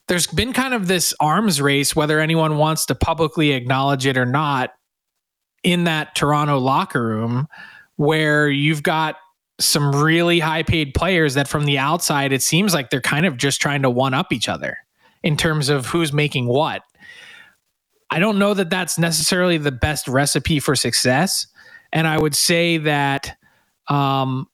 there's 0.08 0.26
been 0.26 0.52
kind 0.52 0.74
of 0.74 0.88
this 0.88 1.14
arms 1.20 1.60
race, 1.60 1.94
whether 1.94 2.20
anyone 2.20 2.56
wants 2.56 2.86
to 2.86 2.94
publicly 2.94 3.52
acknowledge 3.52 4.06
it 4.06 4.16
or 4.16 4.26
not, 4.26 4.74
in 5.62 5.84
that 5.84 6.14
Toronto 6.14 6.58
locker 6.58 7.02
room, 7.02 7.46
where 7.96 8.48
you've 8.48 8.82
got 8.82 9.16
some 9.60 9.94
really 9.94 10.38
high 10.38 10.62
paid 10.62 10.94
players 10.94 11.34
that 11.34 11.48
from 11.48 11.66
the 11.66 11.78
outside, 11.78 12.32
it 12.32 12.42
seems 12.42 12.72
like 12.72 12.90
they're 12.90 13.00
kind 13.00 13.26
of 13.26 13.36
just 13.36 13.60
trying 13.60 13.82
to 13.82 13.90
one 13.90 14.14
up 14.14 14.32
each 14.32 14.48
other 14.48 14.78
in 15.22 15.36
terms 15.36 15.68
of 15.68 15.86
who's 15.86 16.12
making 16.12 16.46
what. 16.46 16.82
I 18.10 18.20
don't 18.20 18.38
know 18.38 18.54
that 18.54 18.70
that's 18.70 18.98
necessarily 18.98 19.58
the 19.58 19.72
best 19.72 20.08
recipe 20.08 20.60
for 20.60 20.74
success. 20.74 21.46
And 21.92 22.06
I 22.06 22.18
would 22.18 22.34
say 22.34 22.78
that 22.78 23.36
um, 23.88 24.46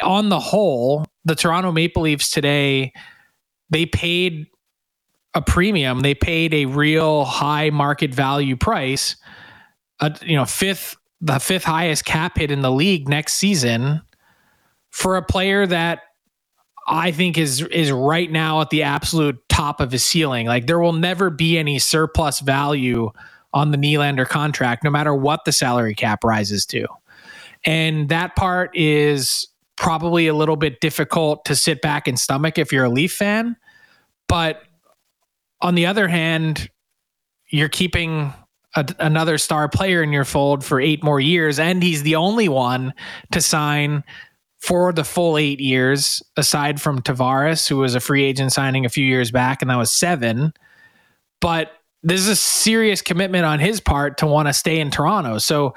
on 0.00 0.28
the 0.28 0.40
whole, 0.40 1.04
the 1.24 1.34
Toronto 1.34 1.72
Maple 1.72 2.02
Leafs 2.02 2.30
today, 2.30 2.92
they 3.68 3.84
paid 3.84 4.46
a 5.36 5.42
premium. 5.42 6.00
They 6.00 6.14
paid 6.14 6.54
a 6.54 6.64
real 6.64 7.26
high 7.26 7.70
market 7.70 8.12
value 8.12 8.56
price. 8.56 9.16
You 10.22 10.36
know, 10.36 10.46
fifth 10.46 10.96
the 11.20 11.38
fifth 11.38 11.64
highest 11.64 12.04
cap 12.04 12.38
hit 12.38 12.50
in 12.50 12.62
the 12.62 12.70
league 12.70 13.08
next 13.08 13.34
season 13.34 14.02
for 14.90 15.16
a 15.16 15.22
player 15.22 15.66
that 15.66 16.00
I 16.88 17.12
think 17.12 17.36
is 17.36 17.62
is 17.62 17.92
right 17.92 18.30
now 18.30 18.62
at 18.62 18.70
the 18.70 18.82
absolute 18.82 19.36
top 19.48 19.80
of 19.80 19.92
his 19.92 20.04
ceiling. 20.04 20.46
Like 20.46 20.66
there 20.66 20.78
will 20.78 20.92
never 20.94 21.30
be 21.30 21.58
any 21.58 21.78
surplus 21.78 22.40
value 22.40 23.10
on 23.52 23.70
the 23.72 23.78
Nylander 23.78 24.26
contract, 24.26 24.84
no 24.84 24.90
matter 24.90 25.14
what 25.14 25.44
the 25.44 25.52
salary 25.52 25.94
cap 25.94 26.24
rises 26.24 26.64
to. 26.66 26.86
And 27.64 28.08
that 28.08 28.36
part 28.36 28.70
is 28.74 29.48
probably 29.76 30.28
a 30.28 30.34
little 30.34 30.56
bit 30.56 30.80
difficult 30.80 31.44
to 31.44 31.54
sit 31.54 31.82
back 31.82 32.08
and 32.08 32.18
stomach 32.18 32.58
if 32.58 32.72
you're 32.72 32.84
a 32.84 32.90
Leaf 32.90 33.12
fan. 33.12 33.56
But 34.28 34.62
on 35.60 35.74
the 35.74 35.86
other 35.86 36.08
hand, 36.08 36.70
you're 37.48 37.68
keeping 37.68 38.32
a, 38.74 38.86
another 38.98 39.38
star 39.38 39.68
player 39.68 40.02
in 40.02 40.12
your 40.12 40.24
fold 40.24 40.64
for 40.64 40.80
eight 40.80 41.02
more 41.02 41.20
years, 41.20 41.58
and 41.58 41.82
he's 41.82 42.02
the 42.02 42.16
only 42.16 42.48
one 42.48 42.92
to 43.32 43.40
sign 43.40 44.04
for 44.58 44.92
the 44.92 45.04
full 45.04 45.38
eight 45.38 45.60
years, 45.60 46.22
aside 46.36 46.80
from 46.80 47.00
Tavares, 47.00 47.68
who 47.68 47.78
was 47.78 47.94
a 47.94 48.00
free 48.00 48.24
agent 48.24 48.52
signing 48.52 48.84
a 48.84 48.88
few 48.88 49.04
years 49.04 49.30
back, 49.30 49.62
and 49.62 49.70
that 49.70 49.76
was 49.76 49.92
seven. 49.92 50.52
But 51.40 51.72
this 52.02 52.20
is 52.20 52.28
a 52.28 52.36
serious 52.36 53.02
commitment 53.02 53.44
on 53.44 53.58
his 53.58 53.80
part 53.80 54.18
to 54.18 54.26
want 54.26 54.48
to 54.48 54.52
stay 54.52 54.80
in 54.80 54.90
Toronto. 54.90 55.38
So 55.38 55.74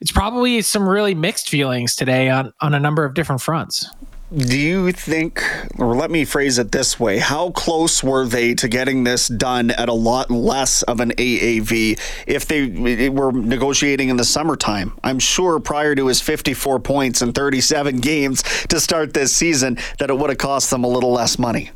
it's 0.00 0.12
probably 0.12 0.62
some 0.62 0.88
really 0.88 1.14
mixed 1.14 1.48
feelings 1.48 1.94
today 1.94 2.30
on, 2.30 2.52
on 2.60 2.74
a 2.74 2.80
number 2.80 3.04
of 3.04 3.14
different 3.14 3.40
fronts 3.40 3.88
do 4.36 4.58
you 4.58 4.92
think, 4.92 5.42
or 5.78 5.94
let 5.94 6.10
me 6.10 6.24
phrase 6.24 6.58
it 6.58 6.72
this 6.72 6.98
way, 6.98 7.18
how 7.18 7.50
close 7.50 8.02
were 8.02 8.26
they 8.26 8.54
to 8.54 8.68
getting 8.68 9.04
this 9.04 9.28
done 9.28 9.70
at 9.70 9.88
a 9.88 9.92
lot 9.92 10.30
less 10.30 10.82
of 10.82 11.00
an 11.00 11.10
AAV 11.12 11.98
if 12.26 12.46
they 12.46 13.08
were 13.08 13.32
negotiating 13.32 14.08
in 14.08 14.16
the 14.16 14.24
summertime? 14.24 14.98
I'm 15.04 15.18
sure 15.18 15.60
prior 15.60 15.94
to 15.94 16.08
his 16.08 16.20
54 16.20 16.80
points 16.80 17.22
in 17.22 17.32
37 17.32 17.98
games 17.98 18.42
to 18.68 18.80
start 18.80 19.14
this 19.14 19.34
season 19.34 19.78
that 19.98 20.10
it 20.10 20.18
would 20.18 20.30
have 20.30 20.38
cost 20.38 20.70
them 20.70 20.84
a 20.84 20.88
little 20.88 21.12
less 21.12 21.38
money. 21.38 21.70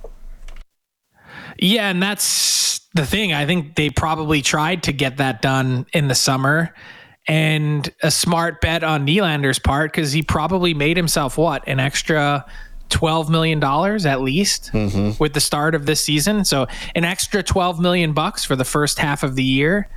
Yeah, 1.59 1.91
and 1.91 2.03
that's 2.03 2.81
the 2.95 3.07
thing. 3.07 3.33
I 3.33 3.47
think 3.47 3.75
they 3.77 3.91
probably 3.91 4.43
tried 4.43 4.85
to 4.85 4.93
get 4.93 5.19
that 5.19 5.43
done 5.43 5.87
in 5.93 6.09
the 6.09 6.15
summer 6.15 6.75
and 7.29 7.93
a 8.03 8.11
smart 8.11 8.63
bet 8.63 8.83
on 8.83 9.07
Nylander's 9.07 9.59
part 9.59 9.93
because 9.93 10.13
he 10.13 10.23
probably 10.23 10.73
made 10.73 10.97
himself 10.97 11.37
what 11.37 11.63
an 11.69 11.79
extra 11.79 12.45
twelve 12.89 13.29
million 13.29 13.61
dollars 13.61 14.07
at 14.07 14.23
least 14.23 14.71
mm-hmm. 14.73 15.11
with 15.23 15.35
the 15.35 15.41
start 15.41 15.75
of 15.75 15.85
this 15.85 16.03
season. 16.03 16.45
So 16.45 16.67
an 16.95 17.05
extra 17.05 17.43
twelve 17.43 17.79
million 17.79 18.15
bucks 18.15 18.45
for 18.45 18.57
the 18.57 18.65
first 18.65 18.99
half 18.99 19.23
of 19.23 19.37
the 19.37 19.45
year. 19.45 19.89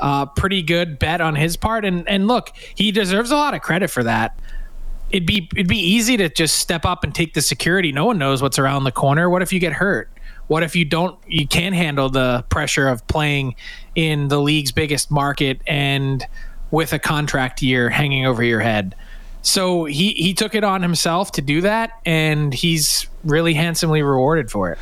Uh, 0.00 0.26
pretty 0.26 0.62
good 0.62 0.98
bet 0.98 1.20
on 1.20 1.36
his 1.36 1.56
part, 1.56 1.84
and 1.84 2.06
and 2.08 2.26
look, 2.26 2.50
he 2.74 2.90
deserves 2.90 3.30
a 3.30 3.36
lot 3.36 3.54
of 3.54 3.62
credit 3.62 3.88
for 3.88 4.02
that. 4.02 4.36
It'd 5.12 5.26
be 5.26 5.48
it'd 5.54 5.68
be 5.68 5.78
easy 5.78 6.16
to 6.16 6.28
just 6.28 6.56
step 6.56 6.84
up 6.84 7.04
and 7.04 7.14
take 7.14 7.34
the 7.34 7.42
security. 7.42 7.92
No 7.92 8.06
one 8.06 8.18
knows 8.18 8.42
what's 8.42 8.58
around 8.58 8.82
the 8.82 8.92
corner. 8.92 9.30
What 9.30 9.42
if 9.42 9.52
you 9.52 9.60
get 9.60 9.74
hurt? 9.74 10.10
What 10.48 10.64
if 10.64 10.74
you 10.74 10.84
don't? 10.84 11.16
You 11.28 11.46
can't 11.46 11.76
handle 11.76 12.08
the 12.08 12.44
pressure 12.48 12.88
of 12.88 13.06
playing 13.06 13.54
in 13.94 14.26
the 14.26 14.40
league's 14.40 14.72
biggest 14.72 15.12
market 15.12 15.60
and 15.66 16.26
with 16.72 16.92
a 16.92 16.98
contract 16.98 17.62
year 17.62 17.88
hanging 17.88 18.26
over 18.26 18.42
your 18.42 18.58
head. 18.58 18.96
So 19.42 19.84
he 19.84 20.12
he 20.12 20.34
took 20.34 20.56
it 20.56 20.64
on 20.64 20.82
himself 20.82 21.32
to 21.32 21.42
do 21.42 21.60
that, 21.60 21.92
and 22.04 22.52
he's 22.52 23.06
really 23.22 23.54
handsomely 23.54 24.02
rewarded 24.02 24.50
for 24.50 24.72
it. 24.72 24.78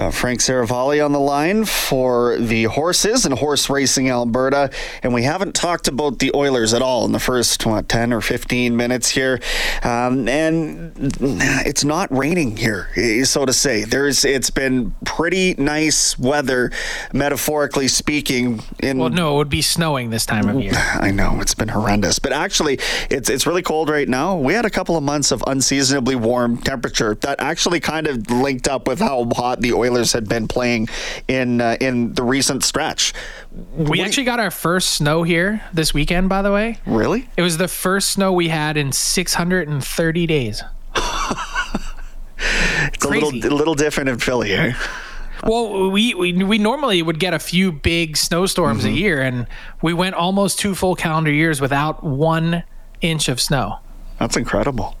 Got 0.00 0.14
Frank 0.14 0.40
Seravalli 0.40 1.04
on 1.04 1.12
the 1.12 1.20
line 1.20 1.66
for 1.66 2.38
the 2.38 2.64
horses 2.64 3.26
and 3.26 3.38
horse 3.38 3.68
racing 3.68 4.08
Alberta. 4.08 4.70
And 5.02 5.12
we 5.12 5.24
haven't 5.24 5.54
talked 5.54 5.88
about 5.88 6.20
the 6.20 6.30
Oilers 6.34 6.72
at 6.72 6.80
all 6.80 7.04
in 7.04 7.12
the 7.12 7.20
first, 7.20 7.66
what, 7.66 7.86
10 7.90 8.14
or 8.14 8.22
15 8.22 8.74
minutes 8.74 9.10
here. 9.10 9.40
Um, 9.82 10.26
and 10.26 10.94
it's 11.66 11.84
not 11.84 12.10
raining 12.16 12.56
here, 12.56 12.88
so 13.26 13.44
to 13.44 13.52
say. 13.52 13.84
There's 13.84 14.24
It's 14.24 14.48
been 14.48 14.94
pretty 15.04 15.52
nice 15.58 16.18
weather, 16.18 16.72
metaphorically 17.12 17.86
speaking. 17.86 18.62
In, 18.82 18.96
well, 18.96 19.10
no, 19.10 19.34
it 19.34 19.36
would 19.36 19.50
be 19.50 19.60
snowing 19.60 20.08
this 20.08 20.24
time 20.24 20.48
of 20.48 20.62
year. 20.62 20.72
I 20.74 21.10
know, 21.10 21.42
it's 21.42 21.54
been 21.54 21.68
horrendous. 21.68 22.18
But 22.18 22.32
actually, 22.32 22.78
it's, 23.10 23.28
it's 23.28 23.46
really 23.46 23.60
cold 23.60 23.90
right 23.90 24.08
now. 24.08 24.38
We 24.38 24.54
had 24.54 24.64
a 24.64 24.70
couple 24.70 24.96
of 24.96 25.02
months 25.02 25.30
of 25.30 25.44
unseasonably 25.46 26.16
warm 26.16 26.56
temperature 26.56 27.16
that 27.16 27.38
actually 27.38 27.80
kind 27.80 28.06
of 28.06 28.30
linked 28.30 28.66
up 28.66 28.88
with 28.88 29.00
how 29.00 29.28
hot 29.36 29.60
the 29.60 29.74
Oilers 29.74 29.89
Oilers 29.90 30.12
had 30.12 30.28
been 30.28 30.48
playing 30.48 30.88
in 31.28 31.60
uh, 31.60 31.76
in 31.80 32.14
the 32.14 32.22
recent 32.22 32.64
stretch. 32.64 33.12
We, 33.76 33.90
we 33.90 34.02
actually 34.02 34.24
got 34.24 34.40
our 34.40 34.50
first 34.50 34.90
snow 34.90 35.22
here 35.22 35.62
this 35.72 35.92
weekend, 35.92 36.28
by 36.28 36.42
the 36.42 36.52
way. 36.52 36.78
Really? 36.86 37.28
It 37.36 37.42
was 37.42 37.58
the 37.58 37.68
first 37.68 38.10
snow 38.10 38.32
we 38.32 38.48
had 38.48 38.76
in 38.76 38.92
630 38.92 40.26
days. 40.26 40.62
it's 40.96 42.98
Crazy. 42.98 43.00
a 43.04 43.08
little 43.08 43.52
a 43.52 43.56
little 43.56 43.74
different 43.74 44.08
in 44.08 44.18
Philly, 44.18 44.52
eh? 44.52 44.74
Well, 45.44 45.90
we, 45.90 46.14
we 46.14 46.44
we 46.44 46.58
normally 46.58 47.02
would 47.02 47.18
get 47.18 47.34
a 47.34 47.38
few 47.38 47.72
big 47.72 48.16
snowstorms 48.16 48.84
mm-hmm. 48.84 48.94
a 48.94 48.96
year, 48.96 49.22
and 49.22 49.46
we 49.82 49.94
went 49.94 50.14
almost 50.14 50.58
two 50.58 50.74
full 50.74 50.94
calendar 50.94 51.32
years 51.32 51.60
without 51.60 52.04
one 52.04 52.62
inch 53.00 53.28
of 53.28 53.40
snow. 53.40 53.78
That's 54.18 54.36
incredible. 54.36 54.96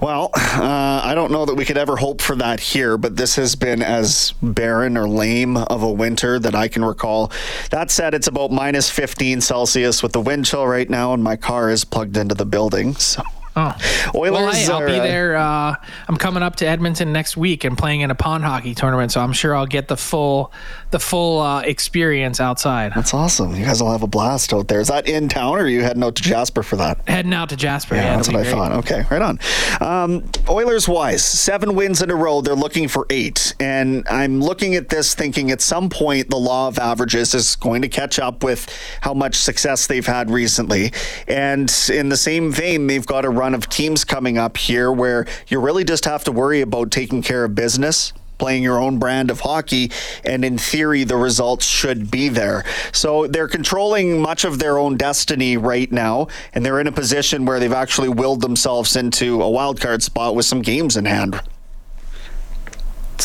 Well, 0.00 0.30
uh, 0.34 1.02
I 1.04 1.12
don't 1.14 1.30
know 1.30 1.44
that 1.44 1.54
we 1.54 1.66
could 1.66 1.76
ever 1.76 1.94
hope 1.94 2.22
for 2.22 2.34
that 2.36 2.58
here, 2.58 2.96
but 2.96 3.16
this 3.16 3.36
has 3.36 3.54
been 3.54 3.82
as 3.82 4.32
barren 4.42 4.96
or 4.96 5.06
lame 5.06 5.58
of 5.58 5.82
a 5.82 5.92
winter 5.92 6.38
that 6.38 6.54
I 6.54 6.68
can 6.68 6.82
recall. 6.82 7.30
That 7.70 7.90
said, 7.90 8.14
it's 8.14 8.26
about 8.26 8.50
minus 8.50 8.88
15 8.88 9.42
Celsius 9.42 10.02
with 10.02 10.12
the 10.12 10.20
wind 10.20 10.46
chill 10.46 10.66
right 10.66 10.88
now, 10.88 11.12
and 11.12 11.22
my 11.22 11.36
car 11.36 11.70
is 11.70 11.84
plugged 11.84 12.16
into 12.16 12.34
the 12.34 12.46
building. 12.46 12.94
So. 12.94 13.22
Oh, 13.60 13.76
Oilers. 14.14 14.32
Well, 14.32 14.52
hey, 14.52 14.66
I'll 14.68 14.82
are, 14.82 14.86
be 14.86 14.98
uh, 14.98 15.02
there. 15.02 15.36
Uh, 15.36 15.74
I'm 16.08 16.16
coming 16.16 16.42
up 16.42 16.56
to 16.56 16.66
Edmonton 16.66 17.12
next 17.12 17.36
week 17.36 17.64
and 17.64 17.76
playing 17.76 18.00
in 18.00 18.10
a 18.10 18.14
pond 18.14 18.42
hockey 18.42 18.74
tournament, 18.74 19.12
so 19.12 19.20
I'm 19.20 19.34
sure 19.34 19.54
I'll 19.54 19.66
get 19.66 19.86
the 19.86 19.98
full, 19.98 20.50
the 20.92 20.98
full 20.98 21.40
uh, 21.40 21.60
experience 21.60 22.40
outside. 22.40 22.92
That's 22.94 23.12
awesome. 23.12 23.54
You 23.54 23.66
guys 23.66 23.82
will 23.82 23.92
have 23.92 24.02
a 24.02 24.06
blast 24.06 24.54
out 24.54 24.68
there. 24.68 24.80
Is 24.80 24.88
that 24.88 25.06
in 25.06 25.28
town, 25.28 25.58
or 25.58 25.64
are 25.64 25.68
you 25.68 25.82
heading 25.82 26.02
out 26.02 26.14
to 26.16 26.22
Jasper 26.22 26.62
for 26.62 26.76
that? 26.76 27.06
Heading 27.06 27.34
out 27.34 27.50
to 27.50 27.56
Jasper. 27.56 27.96
Yeah, 27.96 28.04
yeah 28.04 28.16
that's 28.16 28.28
what 28.28 28.36
I 28.36 28.50
thought. 28.50 28.72
Okay, 28.72 29.04
right 29.10 29.20
on. 29.20 29.38
Um, 29.80 30.24
Oilers 30.48 30.88
wise, 30.88 31.22
seven 31.22 31.74
wins 31.74 32.00
in 32.00 32.10
a 32.10 32.16
row. 32.16 32.40
They're 32.40 32.54
looking 32.54 32.88
for 32.88 33.06
eight, 33.10 33.54
and 33.60 34.08
I'm 34.08 34.40
looking 34.40 34.74
at 34.74 34.88
this 34.88 35.14
thinking 35.14 35.50
at 35.50 35.60
some 35.60 35.90
point 35.90 36.30
the 36.30 36.38
law 36.38 36.68
of 36.68 36.78
averages 36.78 37.34
is 37.34 37.56
going 37.56 37.82
to 37.82 37.88
catch 37.88 38.18
up 38.18 38.42
with 38.42 38.68
how 39.02 39.12
much 39.12 39.36
success 39.36 39.86
they've 39.86 40.06
had 40.06 40.30
recently, 40.30 40.92
and 41.28 41.70
in 41.92 42.08
the 42.08 42.16
same 42.16 42.50
vein, 42.50 42.86
they've 42.86 43.06
got 43.06 43.26
a 43.26 43.30
run 43.30 43.49
of 43.54 43.68
teams 43.68 44.04
coming 44.04 44.38
up 44.38 44.56
here 44.56 44.90
where 44.92 45.26
you 45.48 45.60
really 45.60 45.84
just 45.84 46.04
have 46.04 46.24
to 46.24 46.32
worry 46.32 46.60
about 46.60 46.90
taking 46.90 47.22
care 47.22 47.44
of 47.44 47.54
business 47.54 48.12
playing 48.40 48.62
your 48.62 48.80
own 48.80 48.98
brand 48.98 49.30
of 49.30 49.40
hockey, 49.40 49.92
and 50.24 50.44
in 50.44 50.56
theory, 50.56 51.04
the 51.04 51.14
results 51.14 51.66
should 51.66 52.10
be 52.10 52.28
there. 52.28 52.64
So 52.90 53.26
they're 53.26 53.46
controlling 53.46 54.20
much 54.20 54.44
of 54.44 54.58
their 54.58 54.78
own 54.78 54.96
destiny 54.96 55.58
right 55.58 55.92
now, 55.92 56.28
and 56.54 56.64
they're 56.64 56.80
in 56.80 56.86
a 56.86 56.92
position 56.92 57.44
where 57.44 57.60
they've 57.60 57.70
actually 57.70 58.08
willed 58.08 58.40
themselves 58.40 58.96
into 58.96 59.42
a 59.42 59.50
wild 59.50 59.78
card 59.78 60.02
spot 60.02 60.34
with 60.34 60.46
some 60.46 60.62
games 60.62 60.96
in 60.96 61.04
hand 61.04 61.38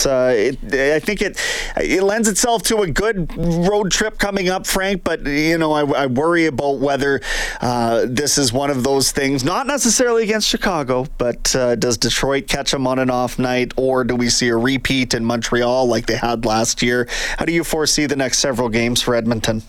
uh, 0.03 0.33
it, 0.35 0.73
I 0.73 0.99
think 0.99 1.21
it 1.21 1.39
it 1.77 2.01
lends 2.01 2.27
itself 2.27 2.63
to 2.63 2.81
a 2.81 2.89
good 2.89 3.31
road 3.37 3.91
trip 3.91 4.17
coming 4.17 4.49
up, 4.49 4.65
Frank. 4.65 5.03
But 5.03 5.25
you 5.27 5.57
know, 5.57 5.73
I, 5.73 6.03
I 6.03 6.05
worry 6.07 6.47
about 6.47 6.79
whether 6.79 7.21
uh, 7.61 8.05
this 8.07 8.37
is 8.37 8.51
one 8.51 8.71
of 8.71 8.83
those 8.83 9.11
things. 9.11 9.43
Not 9.43 9.67
necessarily 9.67 10.23
against 10.23 10.47
Chicago, 10.47 11.05
but 11.19 11.55
uh, 11.55 11.75
does 11.75 11.97
Detroit 11.97 12.47
catch 12.47 12.71
them 12.71 12.87
on 12.87 12.97
an 12.97 13.09
off 13.09 13.37
night, 13.37 13.73
or 13.77 14.03
do 14.03 14.15
we 14.15 14.29
see 14.29 14.47
a 14.47 14.57
repeat 14.57 15.13
in 15.13 15.23
Montreal 15.23 15.87
like 15.87 16.07
they 16.07 16.17
had 16.17 16.45
last 16.45 16.81
year? 16.81 17.07
How 17.37 17.45
do 17.45 17.53
you 17.53 17.63
foresee 17.63 18.07
the 18.07 18.15
next 18.15 18.39
several 18.39 18.69
games 18.69 19.01
for 19.01 19.15
Edmonton? 19.15 19.61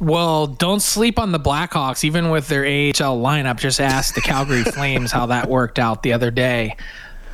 Well, 0.00 0.48
don't 0.48 0.80
sleep 0.80 1.18
on 1.18 1.32
the 1.32 1.38
Blackhawks, 1.38 2.04
even 2.04 2.30
with 2.30 2.48
their 2.48 2.64
AHL 2.64 3.18
lineup. 3.20 3.56
Just 3.58 3.80
ask 3.80 4.14
the 4.14 4.20
Calgary 4.20 4.64
Flames 4.64 5.12
how 5.12 5.26
that 5.26 5.48
worked 5.48 5.78
out 5.78 6.02
the 6.02 6.12
other 6.12 6.30
day. 6.30 6.76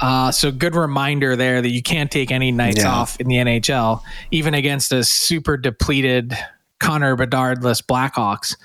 Uh, 0.01 0.33
so 0.33 0.51
good 0.51 0.75
reminder 0.75 1.37
there 1.37 1.61
that 1.61 1.71
you 1.71 1.83
can't 1.83 2.11
take 2.11 2.31
any 2.31 2.51
nights 2.51 2.79
yeah. 2.79 2.91
off 2.91 3.21
in 3.21 3.29
the 3.29 3.37
NHL, 3.37 4.03
even 4.31 4.55
against 4.55 4.93
a 4.93 5.05
super 5.05 5.57
depleted 5.57 6.37
Connor 6.79 7.17
Bedardless 7.17 7.83
Blackhawks. 7.83 8.57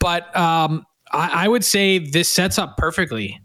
But 0.00 0.36
um, 0.36 0.84
I, 1.12 1.44
I 1.44 1.48
would 1.48 1.64
say 1.64 1.98
this 1.98 2.32
sets 2.34 2.58
up 2.58 2.76
perfectly. 2.76 3.40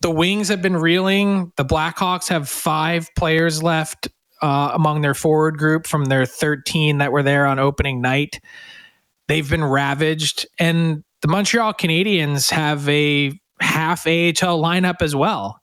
The 0.00 0.10
Wings 0.10 0.48
have 0.48 0.62
been 0.62 0.76
reeling. 0.76 1.52
The 1.56 1.64
Blackhawks 1.64 2.28
have 2.28 2.48
five 2.48 3.08
players 3.16 3.60
left 3.62 4.08
uh, 4.40 4.70
among 4.72 5.00
their 5.00 5.14
forward 5.14 5.58
group 5.58 5.86
from 5.86 6.04
their 6.04 6.24
13 6.24 6.98
that 6.98 7.10
were 7.10 7.24
there 7.24 7.46
on 7.46 7.58
opening 7.58 8.00
night. 8.00 8.40
They've 9.26 9.48
been 9.48 9.64
ravaged. 9.64 10.46
And 10.60 11.02
the 11.22 11.28
Montreal 11.28 11.74
Canadiens 11.74 12.50
have 12.50 12.88
a 12.88 13.32
half 13.60 14.06
AHL 14.06 14.62
lineup 14.62 15.02
as 15.02 15.16
well 15.16 15.57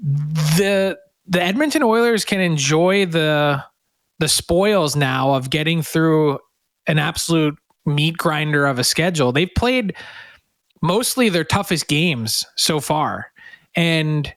the 0.00 0.98
the 1.26 1.42
Edmonton 1.42 1.82
Oilers 1.82 2.24
can 2.24 2.40
enjoy 2.40 3.06
the 3.06 3.62
the 4.18 4.28
spoils 4.28 4.96
now 4.96 5.34
of 5.34 5.50
getting 5.50 5.82
through 5.82 6.38
an 6.86 6.98
absolute 6.98 7.56
meat 7.86 8.16
grinder 8.16 8.66
of 8.66 8.78
a 8.78 8.84
schedule. 8.84 9.32
They've 9.32 9.50
played 9.56 9.94
mostly 10.82 11.28
their 11.28 11.44
toughest 11.44 11.88
games 11.88 12.44
so 12.56 12.80
far. 12.80 13.32
And 13.74 14.32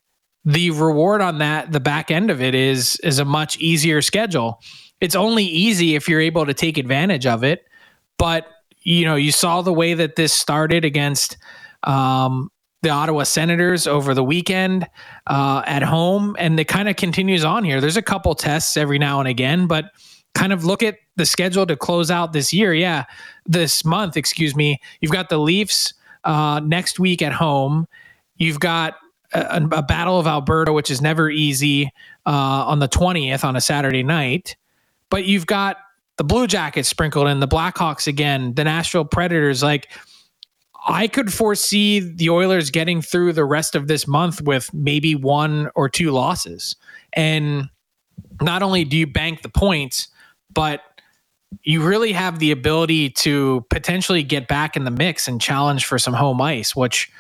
the 0.46 0.72
reward 0.72 1.22
on 1.22 1.40
that, 1.40 1.72
the 1.72 1.80
back 1.80 2.12
end 2.12 2.30
of 2.30 2.42
it 2.42 2.54
is 2.56 2.98
is 3.04 3.20
a 3.20 3.26
much 3.26 3.58
easier 3.58 4.02
schedule. 4.02 4.60
It's 5.02 5.16
only 5.16 5.46
easy 5.46 5.96
if 5.96 6.08
you're 6.08 6.22
able 6.22 6.46
to 6.46 6.54
take 6.54 6.78
advantage 6.78 7.26
of 7.26 7.44
it. 7.44 7.64
But 8.18 8.46
you 8.80 9.06
know, 9.06 9.16
you 9.16 9.32
saw 9.32 9.62
the 9.62 9.74
way 9.74 9.94
that 9.94 10.18
this 10.18 10.34
started 10.34 10.84
against 10.84 11.38
um, 11.84 12.50
the 12.84 12.90
Ottawa 12.90 13.24
Senators 13.24 13.88
over 13.88 14.14
the 14.14 14.24
weekend 14.24 14.88
uh, 15.28 15.64
at 15.66 15.82
home, 15.82 16.36
and 16.38 16.60
it 16.60 16.66
kind 16.66 16.88
of 16.88 16.98
continues 16.98 17.44
on 17.44 17.64
here. 17.64 17.82
There's 17.82 17.98
a 17.98 18.02
couple 18.02 18.36
tests 18.36 18.78
every 18.78 19.00
now 19.00 19.20
and 19.20 19.28
again, 19.28 19.68
but 19.68 19.86
kind 20.36 20.54
of 20.54 20.66
look 20.66 20.84
at 20.84 20.98
the 21.16 21.26
schedule 21.26 21.66
to 21.66 21.76
close 21.76 22.12
out 22.12 22.34
this 22.34 22.54
year. 22.54 22.74
Yeah, 22.74 23.06
this 23.46 23.86
month, 23.86 24.18
excuse 24.18 24.56
me. 24.56 24.80
You've 25.00 25.12
got 25.12 25.30
the 25.30 25.38
Leafs 25.38 25.94
uh, 26.26 26.62
next 26.64 27.00
week 27.00 27.22
at 27.22 27.34
home. 27.34 27.88
You've 28.36 28.60
got 28.60 28.96
a, 29.34 29.62
a, 29.72 29.82
Battle 29.82 30.20
of 30.20 30.28
Alberta, 30.28 30.74
which 30.74 30.92
is 30.92 31.02
never 31.02 31.30
easy 31.30 31.86
uh, 32.26 32.66
on 32.68 32.80
the 32.80 32.88
20th 32.90 33.44
on 33.44 33.56
a 33.56 33.62
Saturday 33.62 34.04
night, 34.04 34.56
but 35.10 35.26
you've 35.26 35.48
got 35.48 35.78
the 36.18 36.24
Blue 36.24 36.48
Jackets 36.48 36.90
sprinkled 36.90 37.28
in, 37.28 37.40
the 37.40 37.48
Blackhawks 37.48 38.08
again, 38.08 38.54
the 38.56 38.64
Nashville 38.64 39.06
Predators, 39.06 39.64
like 39.64 39.90
I 40.86 41.08
could 41.08 41.32
foresee 41.32 42.00
the 42.00 42.30
Oilers 42.30 42.70
getting 42.70 43.02
through 43.02 43.34
the 43.34 43.46
rest 43.46 43.76
of 43.76 43.88
this 43.88 44.08
month 44.08 44.42
with 44.42 44.74
maybe 44.74 45.16
one 45.16 45.70
or 45.76 45.88
two 45.88 46.12
losses. 46.12 46.76
And 47.14 47.70
not 48.42 48.64
only 48.64 48.84
do 48.84 48.98
you 48.98 49.08
bank 49.08 49.42
the 49.42 49.50
points, 49.50 50.10
but 50.54 50.82
you 51.64 51.84
really 51.84 52.12
have 52.12 52.40
the 52.40 52.52
ability 52.52 53.10
to 53.12 53.66
potentially 53.70 54.24
get 54.24 54.48
back 54.48 54.76
in 54.76 54.84
the 54.84 54.92
mix 54.92 55.28
and 55.28 55.40
challenge 55.40 55.86
for 55.86 56.00
some 56.00 56.14
home 56.14 56.42
ice, 56.42 56.76
which, 56.76 57.12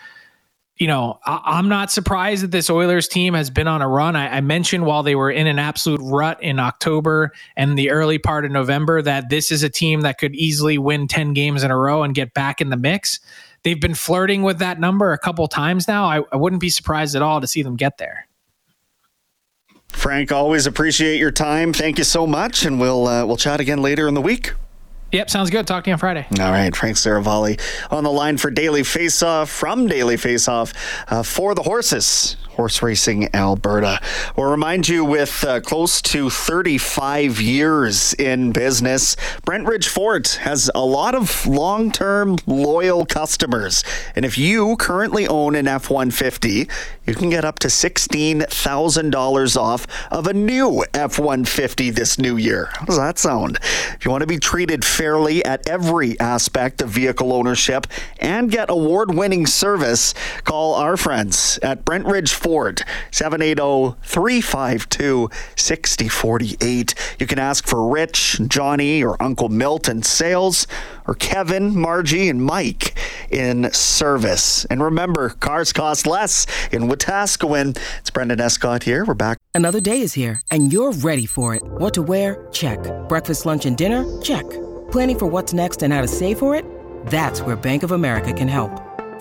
you 0.77 0.87
know, 0.87 1.19
I- 1.25 1.59
am 1.59 1.69
not 1.69 1.91
surprised 1.91 2.43
that 2.43 2.51
this 2.51 2.69
Oilers 2.69 3.07
team 3.07 3.35
has 3.35 3.49
been 3.49 3.67
on 3.67 3.81
a 3.81 3.87
run. 3.87 4.15
I-, 4.15 4.37
I 4.37 4.41
mentioned 4.41 4.85
while 4.85 5.03
they 5.03 5.15
were 5.15 5.31
in 5.31 5.47
an 5.47 5.59
absolute 5.59 6.01
rut 6.03 6.41
in 6.41 6.59
October 6.59 7.31
and 7.55 7.77
the 7.77 7.91
early 7.91 8.17
part 8.17 8.43
of 8.43 8.51
November 8.51 9.01
that 9.03 9.29
this 9.29 9.51
is 9.51 9.63
a 9.63 9.69
team 9.69 10.01
that 10.01 10.17
could 10.17 10.35
easily 10.35 10.77
win 10.77 11.07
10 11.07 11.33
games 11.33 11.63
in 11.63 11.71
a 11.71 11.77
row 11.77 12.03
and 12.03 12.15
get 12.15 12.33
back 12.33 12.59
in 12.59 12.69
the 12.69 12.77
mix. 12.77 13.19
They've 13.63 13.79
been 13.79 13.95
flirting 13.95 14.43
with 14.43 14.59
that 14.59 14.79
number 14.79 15.13
a 15.13 15.17
couple 15.17 15.47
times 15.47 15.87
now. 15.87 16.05
I, 16.05 16.21
I 16.31 16.35
wouldn't 16.35 16.61
be 16.61 16.69
surprised 16.69 17.15
at 17.15 17.21
all 17.21 17.39
to 17.41 17.47
see 17.47 17.61
them 17.61 17.75
get 17.75 17.97
there. 17.97 18.27
Frank, 19.89 20.31
always 20.31 20.65
appreciate 20.65 21.17
your 21.17 21.31
time. 21.31 21.71
Thank 21.71 21.97
you 21.97 22.03
so 22.03 22.27
much, 22.27 22.65
and 22.65 22.79
we'll 22.79 23.07
uh, 23.07 23.25
we'll 23.25 23.37
chat 23.37 23.59
again 23.59 23.81
later 23.81 24.07
in 24.07 24.15
the 24.15 24.21
week. 24.21 24.53
Yep, 25.13 25.29
sounds 25.29 25.51
good. 25.51 25.67
Talk 25.67 25.83
to 25.83 25.91
you 25.91 25.93
on 25.93 25.99
Friday. 25.99 26.25
All 26.39 26.51
right, 26.51 26.75
Frank 26.75 26.97
Seravalli 26.97 27.61
on 27.91 28.03
the 28.03 28.11
line 28.11 28.37
for 28.37 28.49
Daily 28.49 28.81
Faceoff 28.81 29.47
from 29.47 29.85
Daily 29.85 30.15
Faceoff 30.15 30.73
uh, 31.07 31.21
for 31.21 31.53
the 31.53 31.61
horses. 31.61 32.35
Horse 32.53 32.81
Racing 32.81 33.33
Alberta. 33.33 33.99
We'll 34.35 34.51
remind 34.51 34.87
you 34.87 35.03
with 35.03 35.43
uh, 35.43 35.59
close 35.61 36.01
to 36.03 36.29
35 36.29 37.41
years 37.41 38.13
in 38.13 38.51
business, 38.51 39.15
Brentridge 39.45 39.87
Ford 39.87 40.27
has 40.27 40.69
a 40.75 40.85
lot 40.85 41.15
of 41.15 41.45
long 41.47 41.91
term 41.91 42.37
loyal 42.45 43.05
customers. 43.05 43.83
And 44.15 44.23
if 44.23 44.37
you 44.37 44.75
currently 44.77 45.27
own 45.27 45.55
an 45.55 45.67
F 45.67 45.89
150, 45.89 46.67
you 47.05 47.15
can 47.15 47.29
get 47.29 47.43
up 47.43 47.59
to 47.59 47.67
$16,000 47.67 49.57
off 49.57 49.87
of 50.11 50.27
a 50.27 50.33
new 50.33 50.85
F 50.93 51.17
150 51.17 51.89
this 51.89 52.19
new 52.19 52.37
year. 52.37 52.69
How 52.73 52.85
does 52.85 52.97
that 52.97 53.17
sound? 53.17 53.57
If 53.61 54.05
you 54.05 54.11
want 54.11 54.21
to 54.21 54.27
be 54.27 54.39
treated 54.39 54.85
fairly 54.85 55.43
at 55.43 55.67
every 55.67 56.19
aspect 56.19 56.81
of 56.81 56.89
vehicle 56.89 57.33
ownership 57.33 57.87
and 58.19 58.51
get 58.51 58.69
award 58.69 59.13
winning 59.15 59.45
service, 59.47 60.13
call 60.43 60.75
our 60.75 60.97
friends 60.97 61.59
at 61.63 61.83
Brentridge 61.83 62.33
Ford, 62.43 62.81
780 63.11 63.97
352 64.03 65.29
6048. 65.55 67.15
You 67.17 67.25
can 67.25 67.39
ask 67.39 67.65
for 67.65 67.87
Rich, 67.87 68.41
Johnny, 68.49 69.01
or 69.01 69.21
Uncle 69.23 69.47
Milt 69.47 69.87
in 69.87 70.03
sales, 70.03 70.67
or 71.07 71.15
Kevin, 71.15 71.79
Margie, 71.79 72.27
and 72.27 72.43
Mike 72.43 72.95
in 73.31 73.71
service. 73.71 74.65
And 74.65 74.83
remember, 74.83 75.29
cars 75.29 75.71
cost 75.71 76.05
less 76.05 76.45
in 76.71 76.89
Wetaskiwin. 76.89 77.77
It's 77.99 78.09
Brendan 78.09 78.41
Escott 78.41 78.83
here. 78.83 79.05
We're 79.05 79.13
back. 79.13 79.37
Another 79.55 79.79
day 79.79 80.01
is 80.01 80.13
here, 80.13 80.41
and 80.51 80.73
you're 80.73 80.91
ready 80.91 81.25
for 81.25 81.55
it. 81.55 81.63
What 81.63 81.93
to 81.93 82.01
wear? 82.01 82.45
Check. 82.51 82.79
Breakfast, 83.07 83.45
lunch, 83.45 83.65
and 83.65 83.77
dinner? 83.77 84.03
Check. 84.21 84.49
Planning 84.91 85.19
for 85.19 85.27
what's 85.27 85.53
next 85.53 85.81
and 85.81 85.93
how 85.93 86.01
to 86.01 86.09
save 86.09 86.39
for 86.39 86.55
it? 86.55 86.65
That's 87.05 87.41
where 87.41 87.55
Bank 87.55 87.83
of 87.83 87.91
America 87.91 88.33
can 88.33 88.49
help. 88.49 88.92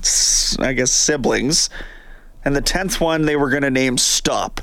I 0.58 0.74
guess, 0.74 0.92
siblings, 0.92 1.70
and 2.44 2.54
the 2.54 2.60
tenth 2.60 3.00
one 3.00 3.22
they 3.22 3.36
were 3.36 3.48
going 3.48 3.62
to 3.62 3.70
name 3.70 3.96
Stop. 3.96 4.60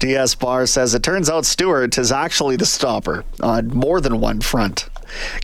DS 0.00 0.34
Bar 0.34 0.64
says 0.66 0.94
it 0.94 1.02
turns 1.02 1.28
out 1.28 1.44
Stuart 1.44 1.98
is 1.98 2.10
actually 2.10 2.56
the 2.56 2.64
stopper 2.64 3.22
on 3.42 3.68
more 3.68 4.00
than 4.00 4.18
one 4.18 4.40
front. 4.40 4.88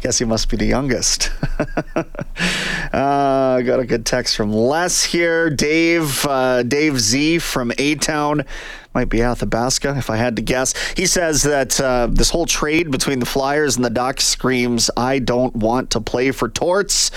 Guess 0.01 0.19
he 0.19 0.25
must 0.25 0.49
be 0.49 0.57
the 0.57 0.65
youngest. 0.65 1.31
uh, 1.95 3.61
got 3.61 3.81
a 3.81 3.85
good 3.87 4.07
text 4.07 4.35
from 4.35 4.51
Les 4.51 5.05
here. 5.05 5.51
Dave, 5.51 6.25
uh, 6.25 6.63
Dave 6.63 6.99
Z 6.99 7.41
from 7.41 7.71
A 7.77 7.97
Town, 7.97 8.47
might 8.95 9.11
be 9.11 9.21
Athabasca 9.21 9.95
if 9.99 10.09
I 10.09 10.17
had 10.17 10.37
to 10.37 10.43
guess. 10.43 10.73
He 10.97 11.05
says 11.05 11.43
that 11.43 11.79
uh, 11.79 12.09
this 12.11 12.31
whole 12.31 12.47
trade 12.47 12.91
between 12.91 13.19
the 13.19 13.27
Flyers 13.27 13.77
and 13.77 13.85
the 13.85 13.91
Ducks 13.91 14.25
screams, 14.25 14.91
"I 14.97 15.19
don't 15.19 15.55
want 15.55 15.91
to 15.91 16.01
play 16.01 16.31
for 16.31 16.49
Torts," 16.49 17.11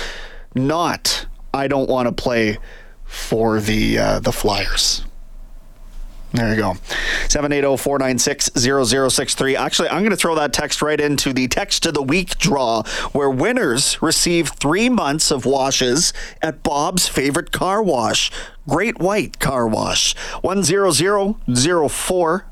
not 0.54 1.25
"I 1.54 1.69
don't 1.69 1.89
want 1.89 2.08
to 2.08 2.12
play 2.12 2.58
for 3.06 3.62
the 3.62 3.97
uh, 3.97 4.19
the 4.19 4.34
Flyers." 4.34 5.06
There 6.32 6.52
you 6.52 6.58
go. 6.58 6.76
780-496-0063. 7.28 9.56
Actually, 9.56 9.89
I'm 9.89 10.02
going 10.02 10.12
to 10.12 10.15
throw 10.15 10.36
that 10.36 10.54
text 10.54 10.84
right 10.84 11.02
into 11.02 11.34
the 11.34 11.48
text 11.48 11.88
of 11.88 11.96
the 11.96 12.04
week 12.04 12.38
draw 12.38 12.84
where 13.13 13.32
winners 13.32 14.00
receive 14.02 14.50
3 14.50 14.89
months 14.89 15.32
of 15.32 15.46
washes 15.46 16.13
at 16.42 16.62
Bob's 16.62 17.08
favorite 17.08 17.52
car 17.52 17.82
wash, 17.82 18.30
Great 18.68 19.00
White 19.00 19.39
Car 19.39 19.68
Wash, 19.68 20.13
10004 20.44 22.46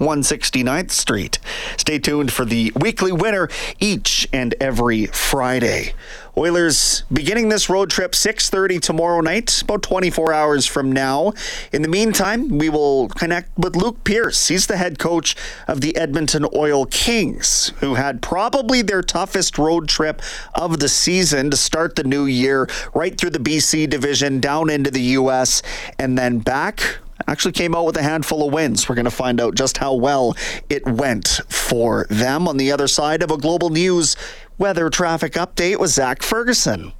169th 0.00 0.90
Street. 0.90 1.38
Stay 1.76 1.98
tuned 1.98 2.32
for 2.32 2.46
the 2.46 2.72
weekly 2.74 3.12
winner 3.12 3.50
each 3.78 4.26
and 4.32 4.54
every 4.58 5.04
Friday. 5.06 5.92
Oilers 6.40 7.02
beginning 7.12 7.50
this 7.50 7.68
road 7.68 7.90
trip 7.90 8.12
6:30 8.12 8.80
tomorrow 8.80 9.20
night, 9.20 9.60
about 9.60 9.82
24 9.82 10.32
hours 10.32 10.64
from 10.64 10.90
now. 10.90 11.34
In 11.70 11.82
the 11.82 11.88
meantime, 11.88 12.56
we 12.56 12.70
will 12.70 13.08
connect 13.08 13.50
with 13.58 13.76
Luke 13.76 14.04
Pierce. 14.04 14.48
He's 14.48 14.66
the 14.66 14.78
head 14.78 14.98
coach 14.98 15.36
of 15.68 15.82
the 15.82 15.94
Edmonton 15.98 16.46
Oil 16.54 16.86
Kings, 16.86 17.74
who 17.80 17.96
had 17.96 18.22
probably 18.22 18.80
their 18.80 19.02
toughest 19.02 19.58
road 19.58 19.86
trip 19.86 20.22
of 20.54 20.80
the 20.80 20.88
season 20.88 21.50
to 21.50 21.58
start 21.58 21.96
the 21.96 22.04
new 22.04 22.24
year, 22.24 22.66
right 22.94 23.18
through 23.18 23.30
the 23.30 23.38
BC 23.38 23.86
division, 23.86 24.40
down 24.40 24.70
into 24.70 24.90
the 24.90 25.18
US, 25.18 25.60
and 25.98 26.16
then 26.16 26.38
back 26.38 27.00
actually 27.28 27.52
came 27.52 27.74
out 27.74 27.84
with 27.84 27.96
a 27.98 28.02
handful 28.02 28.46
of 28.46 28.52
wins. 28.52 28.88
We're 28.88 28.94
going 28.94 29.04
to 29.04 29.10
find 29.10 29.40
out 29.40 29.54
just 29.54 29.76
how 29.76 29.94
well 29.94 30.34
it 30.70 30.86
went 30.86 31.40
for 31.48 32.06
them. 32.08 32.48
On 32.48 32.56
the 32.56 32.72
other 32.72 32.88
side 32.88 33.22
of 33.22 33.30
a 33.30 33.36
global 33.36 33.68
news 33.68 34.16
weather 34.60 34.90
traffic 34.90 35.32
update 35.32 35.78
with 35.78 35.90
Zach 35.90 36.22
Ferguson. 36.22 36.92